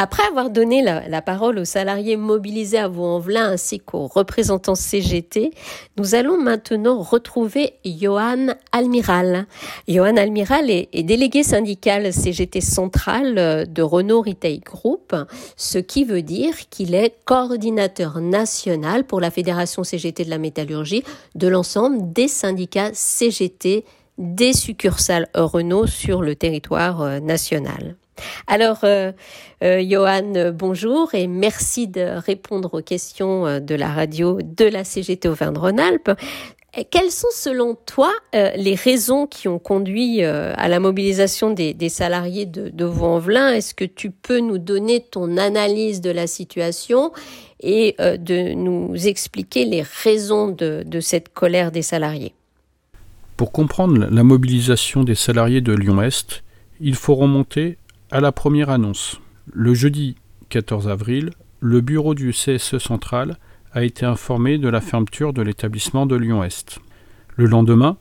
Après 0.03 0.25
avoir 0.25 0.51
donné 0.51 0.83
la, 0.83 1.23
parole 1.23 1.61
aux 1.61 1.65
salariés 1.65 2.17
mobilisés 2.17 2.79
à 2.79 2.89
Vaux-en-Velin 2.89 3.53
ainsi 3.53 3.79
qu'aux 3.79 4.09
représentants 4.09 4.75
CGT, 4.75 5.53
nous 5.97 6.17
allons 6.17 6.37
maintenant 6.37 7.01
retrouver 7.01 7.75
Johan 7.85 8.49
Almiral. 8.73 9.47
Johan 9.87 10.17
Almiral 10.17 10.71
est, 10.71 11.05
délégué 11.05 11.45
syndical 11.45 12.13
CGT 12.13 12.61
central 12.61 13.39
euh, 13.39 13.65
de 13.65 13.81
Renault 13.81 14.23
Retail 14.23 14.59
Group, 14.59 15.15
ce 15.57 15.79
qui 15.79 16.03
veut 16.03 16.23
dire 16.23 16.53
qu'il 16.69 16.97
est 16.97 17.15
coordinateur 17.25 18.21
national 18.21 19.05
pour 19.05 19.21
la 19.21 19.31
Fédération 19.31 19.85
CGT 19.85 20.25
de 20.25 20.31
la 20.31 20.39
métallurgie 20.39 21.05
de 21.37 21.47
l'ensemble 21.47 22.13
des 22.13 22.27
syndicats 22.27 22.91
CGT 22.93 23.85
des 24.19 24.53
succursales 24.53 25.29
Renault 25.33 25.87
sur 25.87 26.23
le 26.23 26.35
territoire 26.35 27.03
euh, 27.03 27.21
national. 27.21 27.95
Alors, 28.47 28.81
euh, 28.85 29.13
euh, 29.63 29.83
Johan, 29.89 30.53
bonjour 30.53 31.15
et 31.15 31.27
merci 31.27 31.89
de 31.89 32.19
répondre 32.19 32.75
aux 32.75 32.83
questions 32.83 33.47
euh, 33.47 33.61
de 33.61 33.75
la 33.75 33.89
radio 33.89 34.39
de 34.43 34.65
la 34.65 34.85
CGT 34.85 35.29
Auvergne-Rhône-Alpes. 35.29 36.11
Quelles 36.91 37.11
sont 37.11 37.29
selon 37.35 37.77
toi 37.85 38.11
les 38.33 38.75
raisons 38.75 39.27
qui 39.27 39.47
ont 39.47 39.59
conduit 39.59 40.25
à 40.25 40.69
la 40.69 40.81
mobilisation 40.81 41.51
des, 41.51 41.89
salariés 41.91 42.47
de, 42.47 42.71
de 42.71 42.87
Vaux-en-Velin? 42.87 43.51
Est-ce 43.51 43.75
que 43.75 43.85
tu 43.85 44.11
peux 44.11 44.39
nous 44.39 44.57
donner 44.57 45.05
ton 45.05 45.37
analyse 45.37 46.01
de 46.01 46.09
la 46.09 46.27
situation 46.27 47.13
et 47.61 47.95
de 47.99 48.55
nous 48.55 49.07
expliquer 49.07 49.67
les 49.67 49.83
raisons 49.83 50.49
de, 50.49 50.83
de 50.87 51.01
cette 51.01 51.35
colère 51.35 51.73
des 51.73 51.83
salariés? 51.83 52.33
Pour 53.37 53.53
comprendre 53.53 54.09
la 54.11 54.23
mobilisation 54.23 55.05
des 55.05 55.15
salariés 55.15 55.61
de 55.61 55.75
Lyon-Est, 55.75 56.43
il 56.81 56.95
faut 56.95 57.15
remonter 57.15 57.77
la 58.21 58.33
première 58.33 58.71
annonce. 58.71 59.21
Le 59.53 59.75
jeudi 59.75 60.17
14 60.51 60.89
avril, 60.89 61.31
le 61.61 61.81
bureau 61.81 62.15
du 62.15 62.33
CSE 62.33 62.79
central 62.79 63.39
a 63.73 63.85
été 63.85 64.05
informé 64.05 64.59
de 64.59 64.69
la 64.69 64.81
fermeture 64.81 65.33
de 65.33 65.41
l'établissement 65.41 66.05
de 66.05 66.17
Lyon-Est. 66.17 66.81
Le 67.37 67.47
lendemain, 67.47 67.97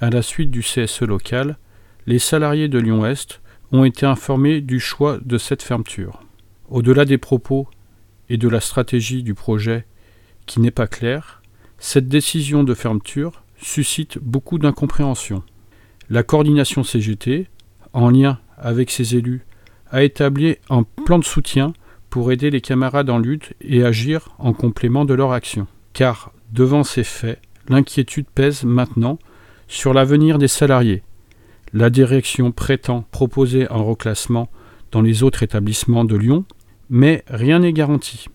à 0.00 0.10
la 0.10 0.22
suite 0.22 0.50
du 0.50 0.60
CSE 0.60 1.02
local, 1.02 1.58
les 2.06 2.20
salariés 2.20 2.68
de 2.68 2.78
Lyon-Est 2.78 3.40
ont 3.72 3.84
été 3.84 4.06
informés 4.06 4.60
du 4.60 4.78
choix 4.78 5.18
de 5.24 5.38
cette 5.38 5.62
fermeture. 5.62 6.22
Au-delà 6.70 7.04
des 7.04 7.18
propos 7.18 7.66
et 8.28 8.36
de 8.36 8.48
la 8.48 8.60
stratégie 8.60 9.22
du 9.22 9.34
projet 9.34 9.86
qui 10.46 10.60
n'est 10.60 10.70
pas 10.70 10.86
claire, 10.86 11.42
cette 11.78 12.08
décision 12.08 12.62
de 12.62 12.74
fermeture 12.74 13.42
suscite 13.60 14.18
beaucoup 14.18 14.58
d'incompréhension. 14.58 15.42
La 16.10 16.22
coordination 16.22 16.84
CGT, 16.84 17.48
en 17.92 18.10
lien 18.10 18.38
avec 18.60 18.90
ses 18.90 19.16
élus 19.16 19.42
a 19.90 20.02
établi 20.02 20.56
un 20.70 20.82
plan 20.82 21.18
de 21.18 21.24
soutien 21.24 21.72
pour 22.10 22.32
aider 22.32 22.50
les 22.50 22.60
camarades 22.60 23.10
en 23.10 23.18
lutte 23.18 23.54
et 23.60 23.84
agir 23.84 24.34
en 24.38 24.52
complément 24.52 25.04
de 25.04 25.14
leur 25.14 25.32
action. 25.32 25.66
Car, 25.92 26.32
devant 26.52 26.84
ces 26.84 27.04
faits, 27.04 27.40
l'inquiétude 27.68 28.26
pèse 28.34 28.64
maintenant 28.64 29.18
sur 29.66 29.92
l'avenir 29.92 30.38
des 30.38 30.48
salariés. 30.48 31.02
La 31.72 31.90
direction 31.90 32.50
prétend 32.50 33.04
proposer 33.10 33.68
un 33.68 33.82
reclassement 33.82 34.48
dans 34.90 35.02
les 35.02 35.22
autres 35.22 35.42
établissements 35.42 36.04
de 36.04 36.16
Lyon, 36.16 36.44
mais 36.88 37.22
rien 37.28 37.58
n'est 37.58 37.74
garanti. 37.74 38.26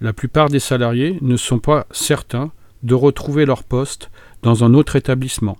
La 0.00 0.14
plupart 0.14 0.48
des 0.48 0.58
salariés 0.58 1.18
ne 1.20 1.36
sont 1.36 1.58
pas 1.58 1.86
certains 1.90 2.50
de 2.82 2.94
retrouver 2.94 3.44
leur 3.44 3.62
poste 3.62 4.10
dans 4.42 4.64
un 4.64 4.74
autre 4.74 4.96
établissement, 4.96 5.58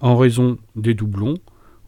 en 0.00 0.16
raison 0.16 0.58
des 0.74 0.94
doublons 0.94 1.36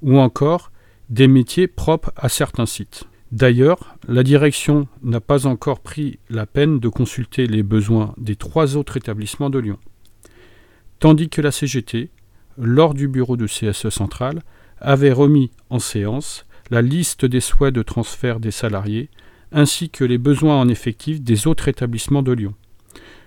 ou 0.03 0.19
encore 0.19 0.71
des 1.15 1.29
métiers 1.29 1.69
propres 1.69 2.13
à 2.17 2.29
certains 2.29 2.67
sites. 2.67 3.05
D'ailleurs, 3.31 3.97
la 4.09 4.25
direction 4.25 4.89
n'a 5.01 5.21
pas 5.21 5.47
encore 5.47 5.79
pris 5.79 6.19
la 6.29 6.45
peine 6.45 6.81
de 6.81 6.89
consulter 6.89 7.47
les 7.47 7.63
besoins 7.63 8.15
des 8.19 8.35
trois 8.35 8.77
autres 8.77 8.97
établissements 8.97 9.49
de 9.49 9.61
Lyon. 9.61 9.79
Tandis 10.99 11.29
que 11.29 11.41
la 11.41 11.53
CGT, 11.53 12.11
lors 12.59 12.95
du 12.95 13.07
bureau 13.07 13.37
de 13.37 13.47
CSE 13.47 13.91
central, 13.91 14.43
avait 14.79 15.13
remis 15.13 15.53
en 15.71 15.79
séance 15.79 16.47
la 16.71 16.83
liste 16.83 17.25
des 17.25 17.41
souhaits 17.41 17.75
de 17.75 17.83
transfert 17.83 18.41
des 18.41 18.51
salariés 18.51 19.09
ainsi 19.53 19.91
que 19.91 20.03
les 20.03 20.19
besoins 20.19 20.59
en 20.59 20.67
effectif 20.67 21.23
des 21.23 21.47
autres 21.47 21.69
établissements 21.69 22.25
de 22.25 22.33
Lyon. 22.33 22.55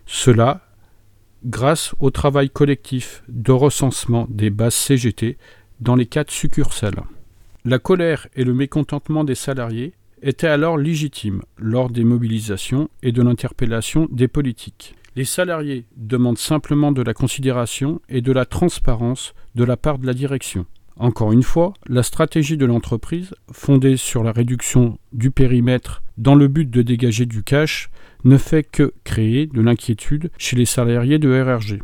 Cela 0.05 0.61
grâce 1.45 1.95
au 2.01 2.11
travail 2.11 2.49
collectif 2.49 3.23
de 3.29 3.53
recensement 3.53 4.27
des 4.29 4.49
bases 4.49 4.75
CGT 4.75 5.37
dans 5.79 5.95
les 5.95 6.05
quatre 6.05 6.31
succursales. 6.31 7.03
La 7.69 7.79
colère 7.79 8.27
et 8.33 8.45
le 8.45 8.53
mécontentement 8.53 9.25
des 9.25 9.35
salariés 9.35 9.91
étaient 10.21 10.47
alors 10.47 10.77
légitimes 10.77 11.41
lors 11.57 11.89
des 11.89 12.05
mobilisations 12.05 12.89
et 13.03 13.11
de 13.11 13.21
l'interpellation 13.21 14.07
des 14.09 14.29
politiques. 14.29 14.95
Les 15.17 15.25
salariés 15.25 15.83
demandent 15.97 16.37
simplement 16.37 16.93
de 16.93 17.01
la 17.01 17.13
considération 17.13 17.99
et 18.07 18.21
de 18.21 18.31
la 18.31 18.45
transparence 18.45 19.33
de 19.55 19.65
la 19.65 19.75
part 19.75 19.99
de 19.99 20.05
la 20.05 20.13
direction. 20.13 20.65
Encore 20.95 21.33
une 21.33 21.43
fois, 21.43 21.73
la 21.87 22.03
stratégie 22.03 22.55
de 22.55 22.65
l'entreprise, 22.65 23.35
fondée 23.51 23.97
sur 23.97 24.23
la 24.23 24.31
réduction 24.31 24.97
du 25.11 25.29
périmètre 25.29 26.03
dans 26.17 26.35
le 26.35 26.47
but 26.47 26.69
de 26.69 26.81
dégager 26.81 27.25
du 27.25 27.43
cash, 27.43 27.89
ne 28.23 28.37
fait 28.37 28.63
que 28.63 28.93
créer 29.03 29.45
de 29.45 29.59
l'inquiétude 29.59 30.31
chez 30.37 30.55
les 30.55 30.63
salariés 30.63 31.19
de 31.19 31.37
RRG. 31.37 31.81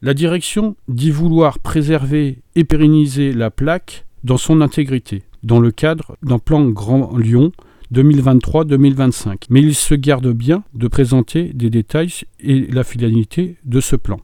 La 0.00 0.14
direction 0.14 0.76
dit 0.88 1.10
vouloir 1.10 1.58
préserver 1.58 2.38
et 2.54 2.64
pérenniser 2.64 3.34
la 3.34 3.50
plaque 3.50 4.05
dans 4.26 4.38
son 4.38 4.60
intégrité, 4.60 5.22
dans 5.44 5.60
le 5.60 5.70
cadre 5.70 6.16
d'un 6.22 6.40
plan 6.40 6.64
Grand 6.68 7.16
Lyon 7.16 7.52
2023-2025. 7.94 9.44
Mais 9.50 9.60
il 9.60 9.76
se 9.76 9.94
garde 9.94 10.32
bien 10.32 10.64
de 10.74 10.88
présenter 10.88 11.52
des 11.54 11.70
détails 11.70 12.12
et 12.40 12.66
la 12.66 12.82
finalité 12.82 13.56
de 13.64 13.80
ce 13.80 13.94
plan. 13.94 14.18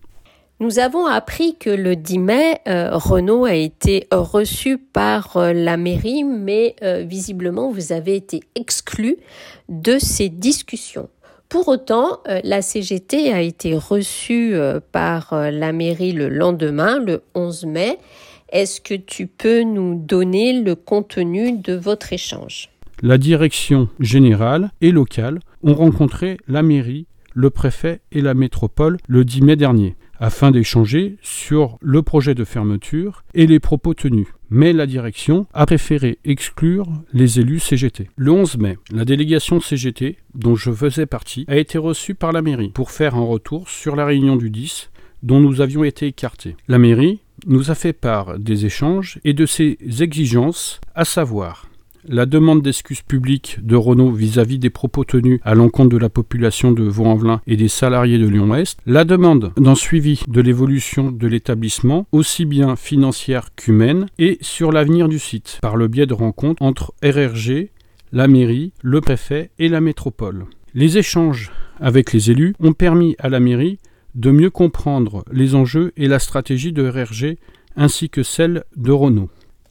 Nous 0.59 0.81
avons 0.81 1.07
appris 1.07 1.57
que 1.57 1.71
le 1.71 1.95
10 1.95 2.19
mai, 2.19 2.61
euh, 2.67 2.91
Renault 2.93 3.45
a 3.45 3.55
été 3.55 4.07
reçu 4.11 4.77
par 4.77 5.37
euh, 5.37 5.53
la 5.53 5.77
mairie, 5.77 6.25
mais 6.25 6.75
euh, 6.83 7.05
visiblement, 7.07 7.71
vous 7.71 7.93
avez 7.93 8.17
été 8.17 8.41
exclu 8.57 9.17
de 9.69 9.99
ces 9.99 10.29
discussions. 10.29 11.09
Pour 11.49 11.69
autant, 11.69 12.21
la 12.45 12.63
CGT 12.63 13.31
a 13.31 13.43
été 13.43 13.77
reçue 13.77 14.55
par 14.91 15.35
la 15.35 15.73
mairie 15.73 16.13
le 16.13 16.31
lendemain, 16.31 16.99
le 16.99 17.25
11 17.35 17.67
mai. 17.67 17.99
Est-ce 18.53 18.83
que 18.83 18.93
tu 18.93 19.29
peux 19.29 19.63
nous 19.63 19.95
donner 19.95 20.61
le 20.61 20.75
contenu 20.75 21.57
de 21.57 21.73
votre 21.73 22.13
échange? 22.13 22.69
La 23.01 23.17
direction 23.17 23.89
générale 23.99 24.73
et 24.83 24.91
locale 24.91 25.41
ont 25.63 25.73
rencontré 25.73 26.37
la 26.47 26.63
mairie, 26.63 27.07
le 27.33 27.49
préfet 27.49 28.03
et 28.13 28.21
la 28.21 28.35
métropole 28.35 28.99
le 29.09 29.25
10 29.25 29.41
mai 29.41 29.57
dernier 29.57 29.97
afin 30.21 30.51
d'échanger 30.51 31.17
sur 31.23 31.79
le 31.81 32.03
projet 32.03 32.35
de 32.35 32.45
fermeture 32.45 33.25
et 33.33 33.47
les 33.47 33.59
propos 33.59 33.95
tenus. 33.95 34.29
Mais 34.51 34.75
la 34.75 34.85
direction 34.85 35.47
a 35.55 35.65
préféré 35.65 36.19
exclure 36.25 36.87
les 37.15 37.41
élus 37.41 37.59
CGT. 37.59 38.11
Le 38.17 38.33
11 38.33 38.59
mai, 38.59 38.77
la 38.93 39.07
délégation 39.07 39.61
CGT, 39.61 40.19
dont 40.35 40.57
je 40.57 40.71
faisais 40.71 41.07
partie, 41.07 41.47
a 41.49 41.57
été 41.57 41.79
reçue 41.79 42.15
par 42.15 42.33
la 42.33 42.43
mairie 42.43 42.69
pour 42.69 42.91
faire 42.91 43.15
un 43.15 43.25
retour 43.25 43.71
sur 43.71 43.97
la 43.97 44.05
réunion 44.05 44.37
du 44.37 44.51
10 44.51 44.91
dont 45.23 45.41
nous 45.41 45.61
avions 45.61 45.85
été 45.85 46.07
écartés. 46.07 46.57
La 46.69 46.79
mairie 46.79 47.21
nous 47.47 47.71
a 47.71 47.75
fait 47.75 47.93
part 47.93 48.39
des 48.39 48.67
échanges 48.67 49.19
et 49.25 49.33
de 49.33 49.47
ses 49.47 49.79
exigences, 50.01 50.81
à 50.95 51.05
savoir 51.05 51.69
la 52.09 52.27
demande 52.27 52.63
d'excuses 52.63 53.03
publiques 53.03 53.59
de 53.63 53.77
Renault 53.77 54.11
vis-à-vis 54.11 54.59
des 54.59 54.71
propos 54.71 55.05
tenus 55.05 55.41
à 55.45 55.55
l'encontre 55.55 55.91
de 55.91 55.99
la 55.99 56.09
population 56.09 56.73
de 56.73 56.83
Vaux-en-Velin 56.83 57.41
et 57.47 57.57
des 57.57 57.69
salariés 57.69 58.19
de 58.19 58.27
Lyon-Est, 58.27 58.79
la 58.87 59.05
demande 59.05 59.53
d'un 59.57 59.75
suivi 59.75 60.21
de 60.27 60.41
l'évolution 60.41 61.13
de 61.13 61.27
l'établissement, 61.27 62.07
aussi 62.13 62.45
bien 62.45 62.77
financière 62.77 63.55
qu'humaine, 63.55 64.07
et 64.19 64.39
sur 64.41 64.73
l'avenir 64.73 65.09
du 65.09 65.19
site, 65.19 65.59
par 65.63 65.77
le 65.77 65.89
biais 65.89 66.07
de 66.07 66.15
rencontres 66.15 66.63
entre 66.63 66.93
RRG, 67.05 67.71
la 68.13 68.29
mairie, 68.29 68.73
le 68.83 69.01
préfet 69.01 69.51
et 69.59 69.69
la 69.69 69.81
métropole. 69.81 70.47
Les 70.75 70.99
échanges 70.99 71.53
avec 71.81 72.13
les 72.13 72.31
élus 72.31 72.55
ont 72.61 72.73
permis 72.73 73.17
à 73.19 73.29
la 73.29 73.41
mairie 73.41 73.79
de 74.15 74.31
mieux 74.31 74.51
comprendre 74.51 75.25
les 75.33 75.55
enjeux 75.55 75.93
et 75.97 76.09
la 76.09 76.19
stratégie 76.19 76.73
de 76.73 76.89
RRG 76.89 77.39
ainsi 77.77 78.11
que 78.11 78.23
celle 78.23 78.65
de 78.77 78.93
Renault. 78.93 79.31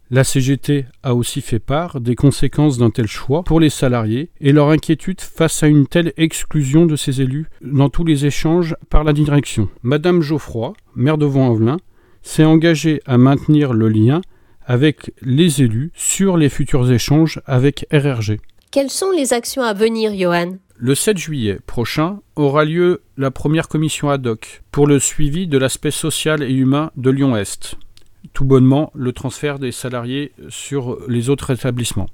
La 0.10 0.26
CGT 0.26 0.86
a 1.04 1.16
aussi 1.16 1.40
fait 1.40 1.60
part 1.60 2.02
des 2.02 2.16
conséquences 2.16 2.78
d'un 2.78 2.90
tel 2.90 3.08
choix 3.08 3.44
pour 3.44 3.62
les 3.62 3.70
salariés 3.70 4.30
et 4.42 4.52
leur 4.52 4.70
inquiétude 4.70 5.22
face 5.22 5.64
à 5.64 5.68
une 5.68 5.88
telle 5.88 6.12
exclusion 6.18 6.86
de 6.86 6.98
ces 6.98 7.22
élus 7.22 7.48
dans 7.62 7.88
tous 7.90 8.04
les 8.04 8.26
échanges 8.26 8.76
par 8.90 9.06
la 9.06 9.14
direction. 9.14 9.70
Madame 9.84 10.22
Geoffroy, 10.22 10.74
maire 10.96 11.18
de 11.18 11.26
Vaux-en-Velin, 11.26 11.78
s'est 12.24 12.44
engagée 12.44 13.02
à 13.06 13.18
maintenir 13.18 13.72
le 13.72 13.88
lien 13.88 14.22
avec 14.66 15.14
les 15.22 15.62
élus 15.62 15.92
sur 15.96 16.36
les 16.36 16.50
futurs 16.50 16.92
échanges 16.92 17.42
avec 17.46 17.86
RRG. 17.92 18.40
Quelles 18.70 18.90
sont 18.90 19.12
les 19.12 19.32
actions 19.32 19.64
à 19.64 19.74
venir, 19.74 20.14
Johan? 20.14 20.58
Le 20.84 20.96
7 20.96 21.16
juillet 21.16 21.60
prochain 21.68 22.22
aura 22.36 22.66
lieu 22.66 23.04
la 23.16 23.30
première 23.30 23.68
commission 23.68 24.10
ad 24.10 24.26
hoc 24.26 24.64
pour 24.72 24.88
le 24.88 24.98
suivi 24.98 25.46
de 25.46 25.60
l'aspect 25.60 25.92
social 25.92 26.42
et 26.42 26.52
humain 26.52 26.90
de 26.98 27.12
Lyon-Est 27.12 27.78
tout 28.34 28.46
bonnement 28.46 28.92
le 28.96 29.14
transfert 29.14 29.60
des 29.60 29.72
salariés 29.72 30.32
sur 30.50 30.98
les 31.08 31.30
autres 31.30 31.52
établissements. 31.52 32.10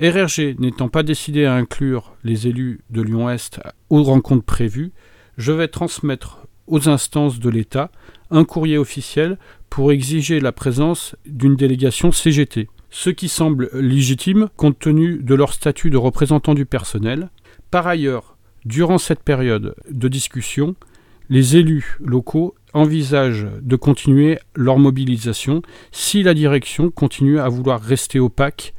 RRG 0.00 0.56
n'étant 0.58 0.88
pas 0.88 1.04
décidé 1.04 1.44
à 1.44 1.54
inclure 1.54 2.16
les 2.24 2.48
élus 2.48 2.80
de 2.90 3.02
Lyon-Est 3.02 3.60
aux 3.88 4.02
rencontres 4.02 4.44
prévues, 4.44 4.92
je 5.36 5.52
vais 5.52 5.68
transmettre 5.68 6.46
aux 6.66 6.88
instances 6.88 7.38
de 7.38 7.50
l'État 7.50 7.92
un 8.30 8.44
courrier 8.44 8.78
officiel 8.78 9.38
pour 9.70 9.92
exiger 9.92 10.40
la 10.40 10.50
présence 10.50 11.14
d'une 11.24 11.54
délégation 11.54 12.10
CGT, 12.10 12.68
ce 12.90 13.10
qui 13.10 13.28
semble 13.28 13.70
légitime 13.74 14.48
compte 14.56 14.78
tenu 14.80 15.18
de 15.18 15.34
leur 15.36 15.52
statut 15.52 15.90
de 15.90 15.96
représentant 15.96 16.54
du 16.54 16.66
personnel. 16.66 17.30
Par 17.76 17.88
ailleurs, 17.88 18.38
durant 18.64 18.96
cette 18.96 19.22
période 19.22 19.74
de 19.90 20.08
discussion, 20.08 20.76
les 21.28 21.58
élus 21.58 21.98
locaux 22.00 22.54
envisagent 22.72 23.48
de 23.60 23.76
continuer 23.76 24.38
leur 24.54 24.78
mobilisation 24.78 25.60
si 25.92 26.22
la 26.22 26.32
direction 26.32 26.90
continue 26.90 27.38
à 27.38 27.50
vouloir 27.50 27.82
rester 27.82 28.18
opaque 28.18 28.72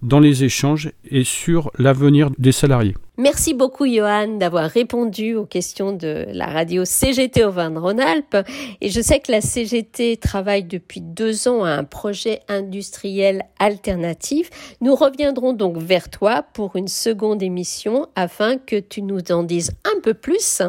dans 0.00 0.20
les 0.20 0.44
échanges 0.44 0.92
et 1.10 1.24
sur 1.24 1.72
l'avenir 1.76 2.30
des 2.38 2.52
salariés. 2.52 2.94
Merci 3.18 3.54
beaucoup 3.54 3.86
Johan 3.86 4.36
d'avoir 4.36 4.68
répondu 4.68 5.36
aux 5.36 5.46
questions 5.46 5.92
de 5.92 6.26
la 6.32 6.48
radio 6.48 6.84
CGT 6.84 7.44
Auvergne-Rhône-Alpes. 7.44 8.36
Et 8.82 8.90
je 8.90 9.00
sais 9.00 9.20
que 9.20 9.32
la 9.32 9.40
CGT 9.40 10.18
travaille 10.18 10.64
depuis 10.64 11.00
deux 11.00 11.48
ans 11.48 11.64
à 11.64 11.70
un 11.70 11.84
projet 11.84 12.40
industriel 12.46 13.44
alternatif. 13.58 14.50
Nous 14.82 14.94
reviendrons 14.94 15.54
donc 15.54 15.78
vers 15.78 16.10
toi 16.10 16.42
pour 16.42 16.76
une 16.76 16.88
seconde 16.88 17.42
émission 17.42 18.06
afin 18.16 18.58
que 18.58 18.76
tu 18.78 19.00
nous 19.00 19.22
en 19.30 19.44
dises 19.44 19.72
un 19.86 19.98
peu 20.02 20.12
plus 20.12 20.60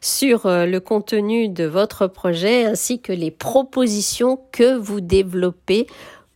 sur 0.00 0.46
euh, 0.46 0.64
le 0.64 0.80
contenu 0.80 1.50
de 1.50 1.64
votre 1.64 2.06
projet 2.06 2.64
ainsi 2.64 3.02
que 3.02 3.12
les 3.12 3.30
propositions 3.30 4.40
que 4.52 4.74
vous 4.74 5.02
développez 5.02 5.86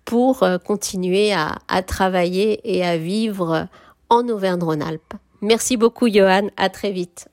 pour 0.05 0.43
euh, 0.43 0.59
continuer 0.59 1.33
à, 1.33 1.55
à 1.69 1.83
travailler 1.83 2.61
et 2.65 2.85
à 2.85 2.99
vivre 2.99 3.67
en 4.11 4.29
Auvergne-Rhône-Alpes. 4.29 5.15
Merci 5.45 5.77
beaucoup 5.77 6.09
Johan, 6.09 6.49
à 6.57 6.71
très 6.71 6.91
vite. 6.91 7.29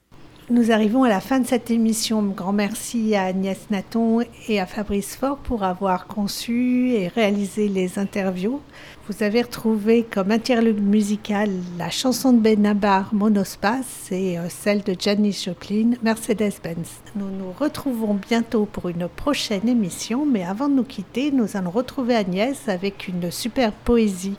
Nous 0.50 0.74
arrivons 0.74 1.04
à 1.04 1.08
la 1.08 1.22
fin 1.22 1.40
de 1.40 1.48
cette 1.48 1.72
émission. 1.72 2.22
Grand 2.24 2.52
merci 2.52 3.16
à 3.16 3.24
Agnès 3.24 3.58
Naton 3.70 4.20
et 4.50 4.60
à 4.60 4.66
Fabrice 4.66 5.16
Faure 5.16 5.38
pour 5.38 5.64
avoir 5.64 6.08
conçu 6.08 6.92
et 6.92 7.08
réalisé 7.08 7.70
les 7.70 7.98
interviews. 8.00 8.60
Vous 9.08 9.24
avez 9.24 9.44
retrouvé 9.44 10.04
comme 10.04 10.30
interlude 10.30 10.84
musical 10.84 11.50
la 11.78 11.90
chanson 11.90 12.34
de 12.34 12.40
Benabar 12.40 13.14
Monospace 13.14 14.12
et 14.12 14.38
euh, 14.38 14.50
celle 14.50 14.84
de 14.84 14.94
Janis 15.00 15.44
Joplin 15.46 15.92
Mercedes-Benz. 16.04 17.00
Nous 17.16 17.30
nous 17.30 17.54
retrouvons 17.58 18.16
bientôt 18.16 18.66
pour 18.66 18.90
une 18.90 19.08
prochaine 19.08 19.70
émission, 19.70 20.26
mais 20.26 20.44
avant 20.44 20.68
de 20.68 20.74
nous 20.74 20.84
quitter, 20.84 21.32
nous 21.32 21.56
allons 21.56 21.72
retrouver 21.72 22.16
Agnès 22.16 22.68
avec 22.68 23.08
une 23.08 23.32
superbe 23.32 23.74
poésie 23.86 24.36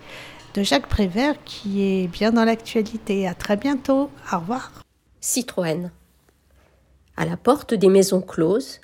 de 0.54 0.62
Jacques 0.62 0.88
Prévert 0.88 1.42
qui 1.44 1.82
est 1.82 2.08
bien 2.08 2.32
dans 2.32 2.44
l'actualité. 2.44 3.26
À 3.26 3.34
très 3.34 3.56
bientôt. 3.56 4.10
Au 4.32 4.38
revoir. 4.38 4.72
Citroën. 5.20 5.90
À 7.16 7.24
la 7.24 7.36
porte 7.36 7.74
des 7.74 7.88
maisons 7.88 8.20
closes, 8.20 8.80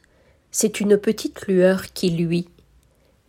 c'est 0.51 0.81
une 0.81 0.97
petite 0.97 1.47
lueur 1.47 1.93
qui 1.93 2.11
luit. 2.11 2.49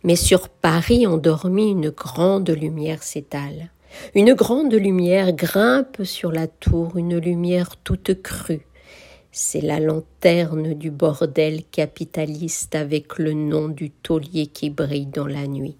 Mais 0.04 0.16
sur 0.16 0.48
Paris 0.48 1.06
endormi, 1.06 1.70
une 1.70 1.90
grande 1.90 2.50
lumière 2.50 3.02
s'étale. 3.02 3.70
Une 4.14 4.34
grande 4.34 4.72
lumière 4.72 5.32
grimpe 5.32 6.04
sur 6.04 6.32
la 6.32 6.46
tour, 6.46 6.96
une 6.96 7.18
lumière 7.18 7.76
toute 7.82 8.22
crue. 8.22 8.66
C'est 9.32 9.60
la 9.60 9.80
lanterne 9.80 10.74
du 10.74 10.90
bordel 10.90 11.64
capitaliste 11.64 12.74
avec 12.74 13.18
le 13.18 13.32
nom 13.32 13.68
du 13.68 13.90
taulier 13.90 14.46
qui 14.46 14.70
brille 14.70 15.06
dans 15.06 15.26
la 15.26 15.46
nuit. 15.46 15.76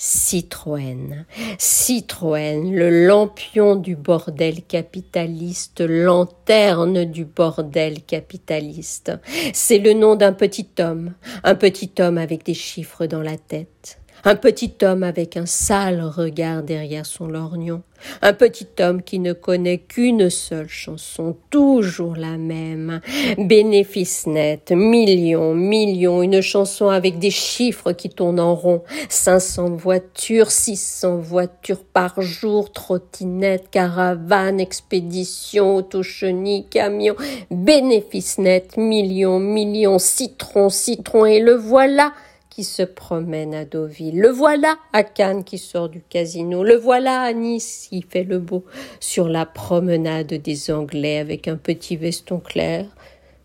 Citroën. 0.00 1.26
Citroën, 1.58 2.72
le 2.72 3.08
lampion 3.08 3.74
du 3.74 3.96
bordel 3.96 4.62
capitaliste, 4.62 5.80
lanterne 5.80 7.04
du 7.04 7.24
bordel 7.24 8.04
capitaliste. 8.04 9.10
C'est 9.52 9.78
le 9.78 9.94
nom 9.94 10.14
d'un 10.14 10.32
petit 10.32 10.68
homme, 10.78 11.14
un 11.42 11.56
petit 11.56 11.90
homme 11.98 12.16
avec 12.16 12.44
des 12.44 12.54
chiffres 12.54 13.06
dans 13.06 13.22
la 13.22 13.36
tête. 13.36 13.98
Un 14.30 14.36
petit 14.36 14.74
homme 14.82 15.04
avec 15.04 15.38
un 15.38 15.46
sale 15.46 16.02
regard 16.02 16.62
derrière 16.62 17.06
son 17.06 17.28
lorgnon. 17.28 17.80
Un 18.20 18.34
petit 18.34 18.68
homme 18.78 19.02
qui 19.02 19.20
ne 19.20 19.32
connaît 19.32 19.78
qu'une 19.78 20.28
seule 20.28 20.68
chanson, 20.68 21.34
toujours 21.48 22.14
la 22.14 22.36
même. 22.36 23.00
Bénéfice 23.38 24.26
net, 24.26 24.70
millions, 24.70 25.54
millions, 25.54 26.22
une 26.22 26.42
chanson 26.42 26.90
avec 26.90 27.18
des 27.18 27.30
chiffres 27.30 27.92
qui 27.92 28.10
tournent 28.10 28.38
en 28.38 28.54
rond. 28.54 28.82
500 29.08 29.70
voitures, 29.76 30.50
600 30.50 31.16
voitures 31.16 31.82
par 31.82 32.20
jour, 32.20 32.70
trottinettes, 32.70 33.70
caravanes, 33.70 34.60
expéditions, 34.60 35.76
autochenilles, 35.76 36.66
camions. 36.66 37.16
Bénéfice 37.50 38.36
net, 38.36 38.76
millions, 38.76 39.40
millions, 39.40 39.98
citron, 39.98 40.68
citron, 40.68 41.24
et 41.24 41.40
le 41.40 41.54
voilà 41.54 42.12
qui 42.58 42.64
se 42.64 42.82
promène 42.82 43.54
à 43.54 43.64
Deauville. 43.64 44.18
Le 44.18 44.30
voilà 44.30 44.78
à 44.92 45.04
Cannes 45.04 45.44
qui 45.44 45.58
sort 45.58 45.88
du 45.88 46.00
casino. 46.00 46.64
Le 46.64 46.74
voilà 46.74 47.20
à 47.20 47.32
Nice 47.32 47.86
qui 47.88 48.02
fait 48.02 48.24
le 48.24 48.40
beau 48.40 48.64
sur 48.98 49.28
la 49.28 49.46
promenade 49.46 50.34
des 50.34 50.72
Anglais 50.72 51.18
avec 51.18 51.46
un 51.46 51.54
petit 51.54 51.96
veston 51.96 52.40
clair. 52.40 52.86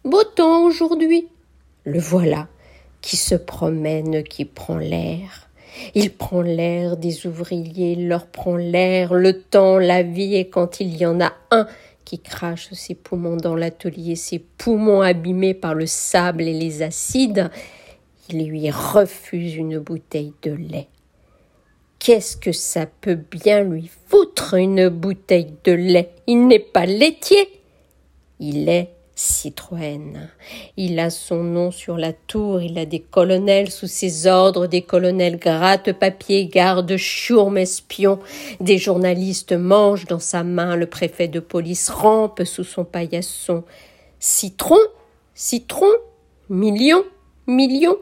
Beau 0.03 0.23
temps 0.23 0.63
aujourd'hui. 0.63 1.27
Le 1.83 1.99
voilà 1.99 2.47
qui 3.01 3.15
se 3.15 3.35
promène, 3.35 4.23
qui 4.23 4.45
prend 4.45 4.77
l'air. 4.77 5.47
Il 5.93 6.09
prend 6.09 6.41
l'air 6.41 6.97
des 6.97 7.27
ouvriers, 7.27 7.95
leur 7.95 8.25
prend 8.25 8.55
l'air, 8.55 9.13
le 9.13 9.43
temps, 9.43 9.77
la 9.77 10.01
vie, 10.01 10.33
et 10.37 10.49
quand 10.49 10.79
il 10.79 10.97
y 10.97 11.05
en 11.05 11.21
a 11.21 11.33
un 11.51 11.67
qui 12.03 12.17
crache 12.17 12.69
ses 12.71 12.95
poumons 12.95 13.37
dans 13.37 13.55
l'atelier, 13.55 14.15
ses 14.15 14.39
poumons 14.39 15.01
abîmés 15.01 15.53
par 15.53 15.75
le 15.75 15.85
sable 15.85 16.41
et 16.41 16.53
les 16.53 16.81
acides, 16.81 17.51
lui 18.33 18.69
refuse 18.69 19.55
une 19.55 19.79
bouteille 19.79 20.33
de 20.41 20.51
lait. 20.51 20.87
Qu'est-ce 21.99 22.35
que 22.35 22.51
ça 22.51 22.85
peut 22.85 23.15
bien 23.15 23.63
lui 23.63 23.89
foutre 24.07 24.55
une 24.55 24.89
bouteille 24.89 25.53
de 25.63 25.71
lait? 25.71 26.11
Il 26.27 26.47
n'est 26.47 26.59
pas 26.59 26.85
laitier. 26.85 27.47
Il 28.39 28.67
est 28.67 28.89
Citroën. 29.15 30.29
Il 30.75 30.99
a 30.99 31.11
son 31.11 31.43
nom 31.43 31.69
sur 31.69 31.97
la 31.97 32.13
tour, 32.13 32.61
il 32.61 32.79
a 32.79 32.85
des 32.85 32.99
colonels 32.99 33.69
sous 33.69 33.87
ses 33.87 34.25
ordres, 34.25 34.65
des 34.65 34.81
colonels 34.81 35.37
gratte-papier, 35.37 36.47
garde 36.47 36.97
chourme 36.97 37.59
espions, 37.59 38.19
des 38.59 38.79
journalistes 38.79 39.53
mangent 39.53 40.07
dans 40.07 40.19
sa 40.19 40.43
main, 40.43 40.75
le 40.75 40.87
préfet 40.87 41.27
de 41.27 41.39
police 41.39 41.89
rampe 41.89 42.43
sous 42.43 42.63
son 42.63 42.85
paillasson. 42.85 43.63
Citron, 44.19 44.79
citron, 45.35 45.91
million, 46.49 47.03
million, 47.45 47.97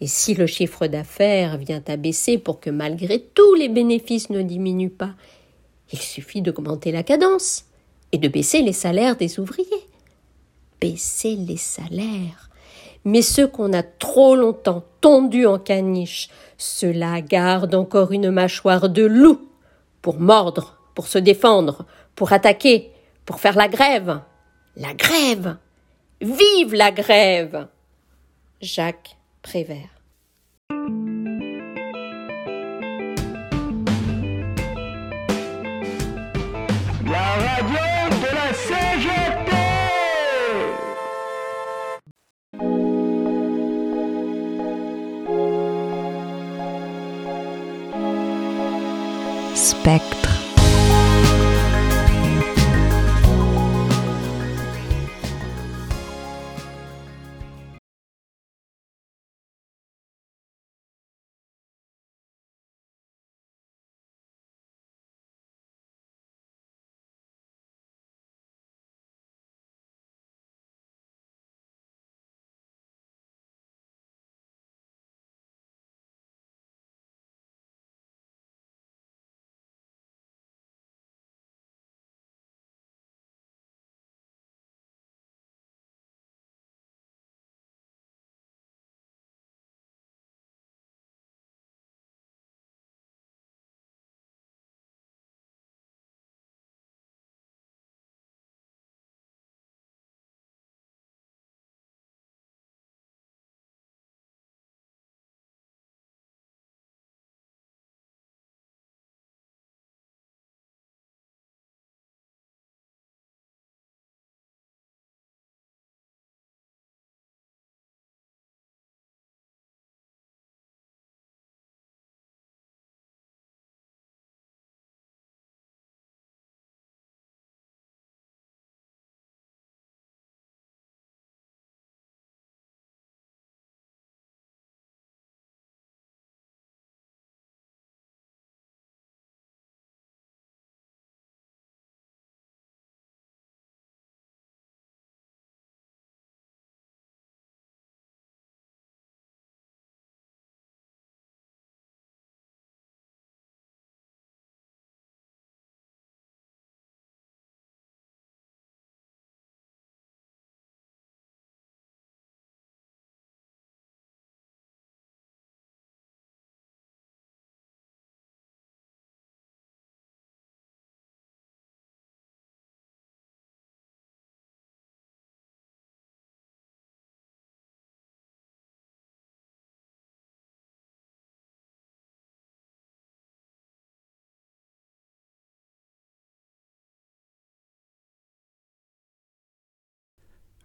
et 0.00 0.06
si 0.06 0.34
le 0.34 0.46
chiffre 0.46 0.86
d'affaires 0.86 1.56
vient 1.56 1.82
à 1.88 1.96
baisser 1.96 2.38
pour 2.38 2.60
que 2.60 2.70
malgré 2.70 3.20
tout 3.20 3.54
les 3.54 3.68
bénéfices 3.68 4.30
ne 4.30 4.42
diminuent 4.42 4.90
pas, 4.90 5.14
il 5.92 5.98
suffit 5.98 6.42
d'augmenter 6.42 6.92
la 6.92 7.02
cadence 7.02 7.64
et 8.12 8.18
de 8.18 8.28
baisser 8.28 8.62
les 8.62 8.72
salaires 8.72 9.16
des 9.16 9.40
ouvriers. 9.40 9.86
Baisser 10.80 11.34
les 11.34 11.56
salaires. 11.56 12.50
Mais 13.04 13.22
ceux 13.22 13.48
qu'on 13.48 13.72
a 13.72 13.82
trop 13.82 14.36
longtemps 14.36 14.84
tondus 15.00 15.46
en 15.46 15.58
caniche, 15.58 16.28
ceux-là 16.58 17.20
gardent 17.20 17.74
encore 17.74 18.12
une 18.12 18.30
mâchoire 18.30 18.88
de 18.88 19.04
loup 19.04 19.48
pour 20.02 20.20
mordre, 20.20 20.78
pour 20.94 21.08
se 21.08 21.18
défendre, 21.18 21.86
pour 22.14 22.32
attaquer, 22.32 22.92
pour 23.24 23.40
faire 23.40 23.56
la 23.56 23.68
grève. 23.68 24.20
La 24.76 24.94
grève. 24.94 25.56
Vive 26.20 26.74
la 26.74 26.92
grève. 26.92 27.66
Jacques 28.60 29.17
Prévert. 29.48 29.88
La 37.06 37.28
radio 37.46 37.86
de 38.20 38.30
la 38.34 38.52
CGT 38.52 39.50
Spectre. 49.54 50.27